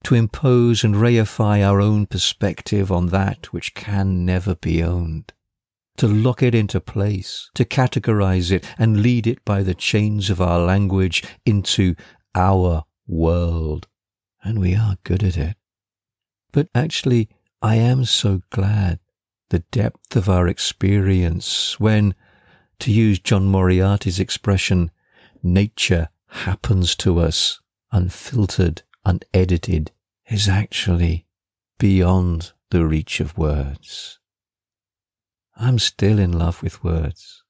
to 0.03 0.17
impose 0.17 0.83
and 0.83 0.97
reify 0.97 1.65
our 1.65 1.81
own 1.81 2.07
perspective 2.07 2.91
on 2.91 3.07
that 3.09 3.53
which 3.53 3.75
can 3.75 4.25
never 4.25 4.57
be 4.57 4.83
owned, 4.83 5.33
to 5.97 6.09
lock 6.09 6.43
it 6.43 6.55
into 6.55 6.81
place, 6.81 7.51
to 7.55 7.65
categorize 7.65 8.51
it 8.51 8.65
and 8.77 9.03
lead 9.03 9.29
it 9.29 9.45
by 9.45 9.63
the 9.63 9.75
chains 9.75 10.29
of 10.29 10.41
our 10.41 10.59
language 10.59 11.23
into 11.47 11.95
our 12.35 12.85
world. 13.07 13.87
And 14.43 14.59
we 14.59 14.75
are 14.75 14.97
good 15.05 15.23
at 15.23 15.37
it. 15.37 15.57
But 16.53 16.69
actually, 16.75 17.29
I 17.62 17.75
am 17.75 18.07
so 18.07 18.40
glad 18.49 19.01
the 19.51 19.59
depth 19.70 20.16
of 20.16 20.31
our 20.31 20.49
experience 20.49 21.79
when, 21.79 22.14
To 22.79 22.90
use 22.90 23.18
John 23.18 23.46
Moriarty's 23.46 24.18
expression, 24.18 24.90
nature 25.42 26.09
happens 26.29 26.96
to 26.96 27.18
us 27.18 27.61
unfiltered, 27.92 28.83
unedited, 29.05 29.92
is 30.31 30.49
actually 30.49 31.27
beyond 31.79 32.53
the 32.70 32.87
reach 32.87 33.20
of 33.20 33.37
words. 33.37 34.18
I'm 35.57 35.79
still 35.79 36.18
in 36.18 36.33
love 36.33 36.62
with 36.62 36.83
words. 36.83 37.42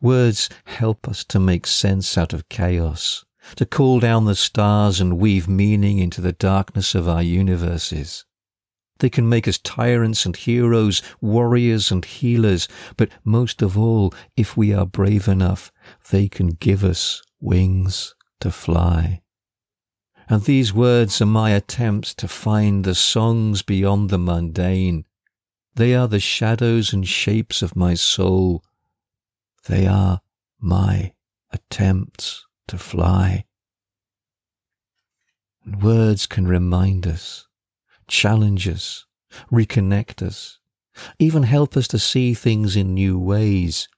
Words 0.00 0.48
help 0.66 1.08
us 1.08 1.24
to 1.24 1.40
make 1.40 1.66
sense 1.66 2.16
out 2.16 2.32
of 2.32 2.48
chaos, 2.48 3.24
to 3.56 3.66
call 3.66 3.98
down 3.98 4.26
the 4.26 4.36
stars 4.36 5.00
and 5.00 5.18
weave 5.18 5.48
meaning 5.48 5.98
into 5.98 6.20
the 6.20 6.32
darkness 6.32 6.94
of 6.94 7.08
our 7.08 7.22
universes. 7.22 8.24
They 8.98 9.10
can 9.10 9.28
make 9.28 9.46
us 9.46 9.58
tyrants 9.58 10.24
and 10.24 10.34
heroes, 10.34 11.02
warriors 11.20 11.90
and 11.90 12.04
healers, 12.04 12.66
but 12.96 13.10
most 13.24 13.60
of 13.60 13.76
all, 13.76 14.14
if 14.36 14.56
we 14.56 14.72
are 14.72 14.86
brave 14.86 15.28
enough, 15.28 15.70
they 16.10 16.28
can 16.28 16.48
give 16.48 16.82
us 16.82 17.22
wings 17.40 18.14
to 18.40 18.50
fly. 18.50 19.22
And 20.28 20.42
these 20.42 20.72
words 20.72 21.20
are 21.20 21.26
my 21.26 21.50
attempts 21.50 22.14
to 22.14 22.26
find 22.26 22.84
the 22.84 22.94
songs 22.94 23.62
beyond 23.62 24.10
the 24.10 24.18
mundane. 24.18 25.04
They 25.74 25.94
are 25.94 26.08
the 26.08 26.20
shadows 26.20 26.92
and 26.92 27.06
shapes 27.06 27.62
of 27.62 27.76
my 27.76 27.94
soul. 27.94 28.64
They 29.68 29.86
are 29.86 30.20
my 30.58 31.12
attempts 31.52 32.46
to 32.68 32.78
fly. 32.78 33.44
And 35.64 35.82
words 35.82 36.26
can 36.26 36.48
remind 36.48 37.06
us, 37.06 37.46
challenge 38.08 38.68
us, 38.68 39.06
reconnect 39.52 40.22
us, 40.22 40.58
even 41.18 41.42
help 41.42 41.76
us 41.76 41.88
to 41.88 41.98
see 41.98 42.34
things 42.34 42.76
in 42.76 42.94
new 42.94 43.18
ways 43.18 43.88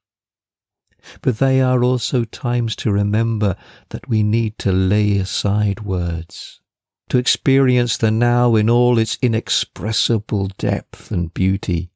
but 1.23 1.39
they 1.39 1.61
are 1.61 1.83
also 1.83 2.25
times 2.25 2.75
to 2.77 2.93
remember 2.93 3.57
that 3.91 4.09
we 4.09 4.23
need 4.23 4.59
to 4.59 4.73
lay 4.73 5.19
aside 5.19 5.81
words, 5.81 6.61
to 7.09 7.19
experience 7.19 7.97
the 7.97 8.11
now 8.11 8.55
in 8.57 8.69
all 8.69 8.99
its 8.99 9.19
inexpressible 9.23 10.49
depth 10.59 11.11
and 11.11 11.33
beauty. 11.33 11.91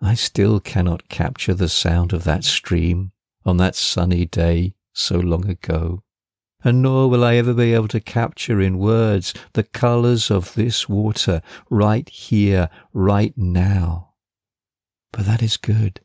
I 0.00 0.14
still 0.14 0.60
cannot 0.60 1.08
capture 1.08 1.54
the 1.54 1.68
sound 1.68 2.12
of 2.12 2.24
that 2.24 2.44
stream 2.44 3.12
on 3.44 3.56
that 3.58 3.74
sunny 3.74 4.26
day 4.26 4.74
so 4.92 5.18
long 5.18 5.48
ago, 5.48 6.02
and 6.64 6.82
nor 6.82 7.08
will 7.08 7.24
I 7.24 7.36
ever 7.36 7.54
be 7.54 7.74
able 7.74 7.88
to 7.88 8.00
capture 8.00 8.60
in 8.60 8.78
words 8.78 9.34
the 9.52 9.62
colours 9.62 10.30
of 10.30 10.54
this 10.54 10.88
water 10.88 11.42
right 11.70 12.08
here, 12.08 12.68
right 12.92 13.36
now. 13.36 14.14
But 15.12 15.26
that 15.26 15.42
is 15.42 15.56
good. 15.56 16.00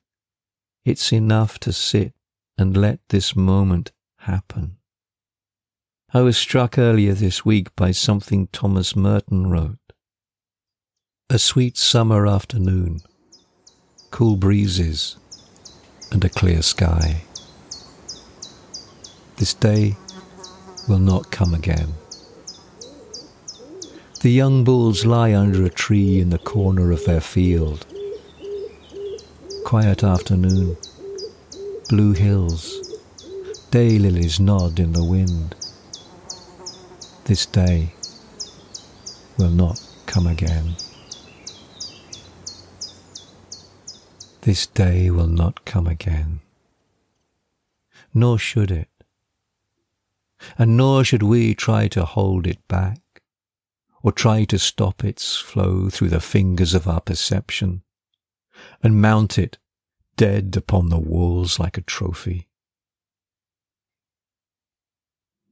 It's 0.86 1.12
enough 1.12 1.60
to 1.60 1.74
sit 1.74 2.14
and 2.58 2.78
let 2.78 3.00
this 3.10 3.36
moment 3.36 3.92
happen. 4.20 4.78
I 6.14 6.22
was 6.22 6.38
struck 6.38 6.78
earlier 6.78 7.14
this 7.14 7.46
week 7.46 7.76
by 7.76 7.92
something 7.92 8.48
Thomas 8.48 8.96
Merton 8.96 9.50
wrote. 9.50 9.78
A 11.30 11.40
sweet 11.40 11.78
summer 11.78 12.28
afternoon, 12.28 13.00
cool 14.12 14.36
breezes, 14.36 15.16
and 16.12 16.26
a 16.26 16.30
clear 16.30 16.62
sky. 16.62 17.24
This 19.38 19.54
day 19.54 19.96
will 20.88 21.00
not 21.00 21.32
come 21.32 21.54
again. 21.54 21.94
The 24.22 24.32
young 24.32 24.63
bulls 24.63 25.06
lie 25.06 25.34
under 25.34 25.65
a 25.65 25.70
tree 25.70 26.20
in 26.20 26.30
the 26.30 26.38
corner 26.38 26.91
of 26.91 27.06
their 27.06 27.22
field. 27.22 27.86
Quiet 29.65 30.04
afternoon 30.04 30.78
blue 31.91 32.13
hills, 32.13 32.80
daylilies 33.70 34.39
nod 34.39 34.80
in 34.80 34.94
the 34.94 35.04
wind. 35.04 35.54
This 37.26 37.46
day 37.46 37.94
will 39.38 39.50
not 39.50 39.78
come 40.06 40.26
again. 40.26 40.76
This 44.41 44.67
day 44.67 45.10
will 45.10 45.28
not 45.28 45.65
come 45.65 45.86
again. 45.86 46.39
Nor 48.13 48.38
should 48.38 48.72
it. 48.72 48.90
And 50.58 50.77
nor 50.77 51.04
should 51.04 51.23
we 51.23 51.56
try 51.56 51.88
to 51.89 52.06
hold 52.06 52.47
it 52.47 52.67
back, 52.67 52.99
or 54.04 54.12
try 54.12 54.43
to 54.45 54.60
stop 54.60 55.04
its 55.04 55.38
flow 55.38 55.89
through 55.89 56.10
the 56.10 56.19
fingers 56.19 56.73
of 56.73 56.88
our 56.88 57.01
perception, 57.01 57.84
and 58.84 59.01
mount 59.01 59.38
it 59.38 59.58
dead 60.17 60.56
upon 60.56 60.89
the 60.89 60.99
walls 60.99 61.58
like 61.60 61.77
a 61.77 61.82
trophy. 61.82 62.47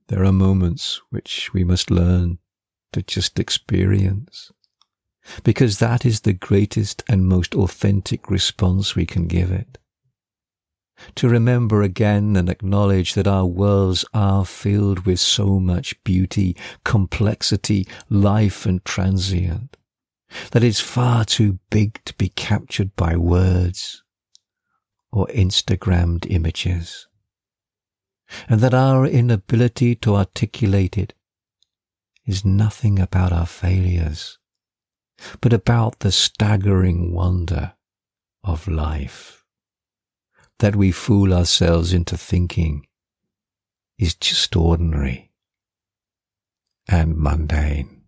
There 0.10 0.23
are 0.23 0.32
moments 0.32 1.02
which 1.10 1.54
we 1.54 1.63
must 1.63 1.89
learn 1.89 2.38
to 2.93 3.02
just 3.02 3.39
experience, 3.39 4.52
because 5.43 5.80
that 5.80 6.06
is 6.06 6.21
the 6.21 6.34
greatest 6.34 7.04
and 7.08 7.25
most 7.25 7.56
authentic 7.56 8.30
response 8.30 8.95
we 8.95 9.06
can 9.06 9.28
give 9.28 9.52
it. 9.52 9.79
To 11.16 11.30
remember 11.30 11.82
again 11.82 12.36
and 12.36 12.50
acknowledge 12.50 13.14
that 13.14 13.28
our 13.28 13.46
worlds 13.46 14.06
are 14.14 14.46
filled 14.46 15.06
with 15.06 15.20
so 15.20 15.60
much 15.60 16.02
beauty, 16.04 16.56
complexity, 16.84 17.88
life 18.10 18.66
and 18.66 18.84
transient, 18.84 19.78
that 20.52 20.64
it's 20.64 20.80
far 20.80 21.26
too 21.26 21.60
big 21.70 22.04
to 22.06 22.14
be 22.16 22.30
captured 22.30 22.96
by 22.96 23.16
words 23.16 24.04
or 25.12 25.28
Instagrammed 25.28 26.30
images, 26.30 27.08
and 28.48 28.60
that 28.62 28.74
our 28.74 29.06
inability 29.06 29.96
to 29.96 30.16
articulate 30.16 30.98
it 30.98 31.14
is 32.26 32.46
nothing 32.46 33.00
about 33.00 33.34
our 33.34 33.48
failures, 33.48 34.38
but 35.42 35.52
about 35.52 36.00
the 36.00 36.12
staggering 36.12 37.12
wonder 37.12 37.74
of 38.44 38.68
life 38.68 39.38
that 40.60 40.76
we 40.76 40.91
fool 40.91 41.34
ourselves 41.34 41.93
into 41.93 42.17
thinking 42.17 42.86
is 43.98 44.15
just 44.15 44.56
ordinary 44.56 45.32
and 46.88 47.17
mundane. 47.17 48.02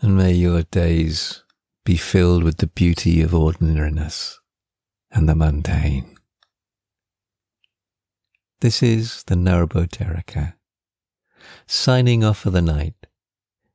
And 0.00 0.16
may 0.16 0.32
your 0.32 0.62
days 0.62 1.44
be 1.84 1.96
filled 1.96 2.42
with 2.42 2.58
the 2.58 2.66
beauty 2.66 3.22
of 3.22 3.34
ordinariness 3.34 4.40
and 5.10 5.28
the 5.28 5.34
mundane. 5.34 6.16
This 8.60 8.82
is 8.82 9.24
the 9.24 9.34
Neuroboterica, 9.34 10.54
signing 11.66 12.24
off 12.24 12.38
for 12.38 12.50
the 12.50 12.62
night 12.62 12.94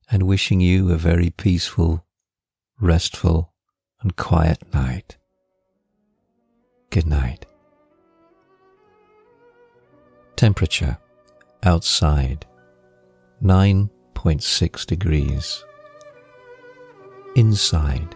and 0.10 0.24
wishing 0.24 0.62
you 0.62 0.92
a 0.92 0.98
very 0.98 1.30
peaceful, 1.30 2.06
restful, 2.80 3.54
and 4.02 4.16
quiet 4.16 4.74
night. 4.74 5.18
Good 6.90 7.06
night. 7.06 7.46
Temperature 10.36 10.98
outside 11.64 12.46
9.6 13.44 14.86
degrees 14.86 15.64
inside 17.36 18.16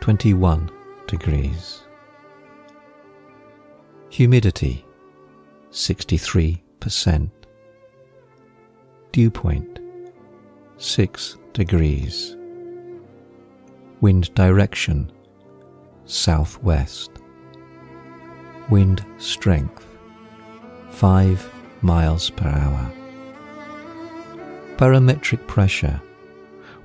21 0.00 0.70
degrees. 1.06 1.82
Humidity 4.10 4.84
63%. 5.70 7.30
Dew 9.12 9.30
point 9.30 9.78
6 10.76 11.36
degrees. 11.52 12.36
Wind 14.00 14.34
direction 14.34 15.12
southwest. 16.04 17.19
Wind 18.70 19.04
strength 19.18 19.84
5 20.90 21.52
miles 21.82 22.30
per 22.30 22.48
hour. 22.48 22.92
Barometric 24.78 25.44
pressure 25.48 26.00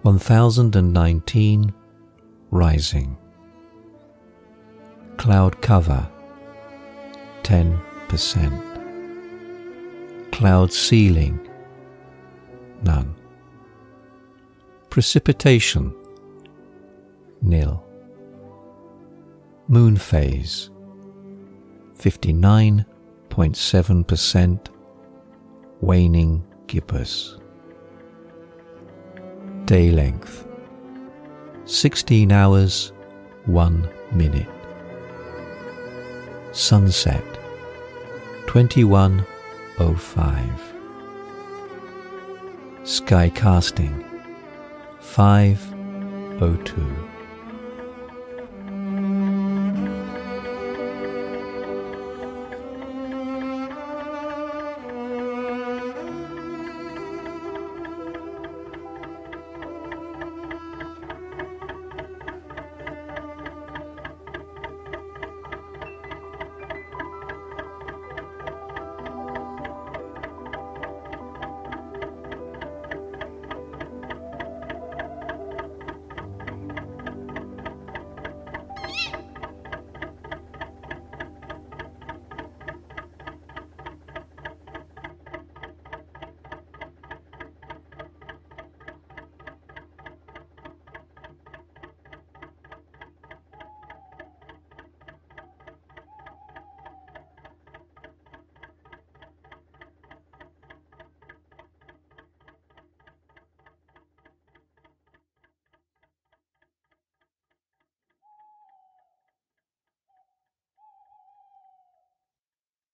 1019 0.01 1.71
rising. 2.49 3.15
Cloud 5.17 5.61
cover 5.61 6.09
10%. 7.43 10.31
Cloud 10.31 10.73
ceiling 10.73 11.39
none. 12.81 13.13
Precipitation 14.89 15.93
nil. 17.43 17.83
Moon 19.67 19.97
phase 19.97 20.71
59.7% 21.97 24.67
waning 25.81 26.43
gibbous 26.67 27.37
day 29.65 29.91
length 29.91 30.47
16 31.65 32.31
hours 32.31 32.93
1 33.45 33.89
minute. 34.11 34.47
Sunset 36.51 37.23
2105 38.47 40.73
Sky 42.83 43.29
Casting 43.29 44.03
502 44.99 47.14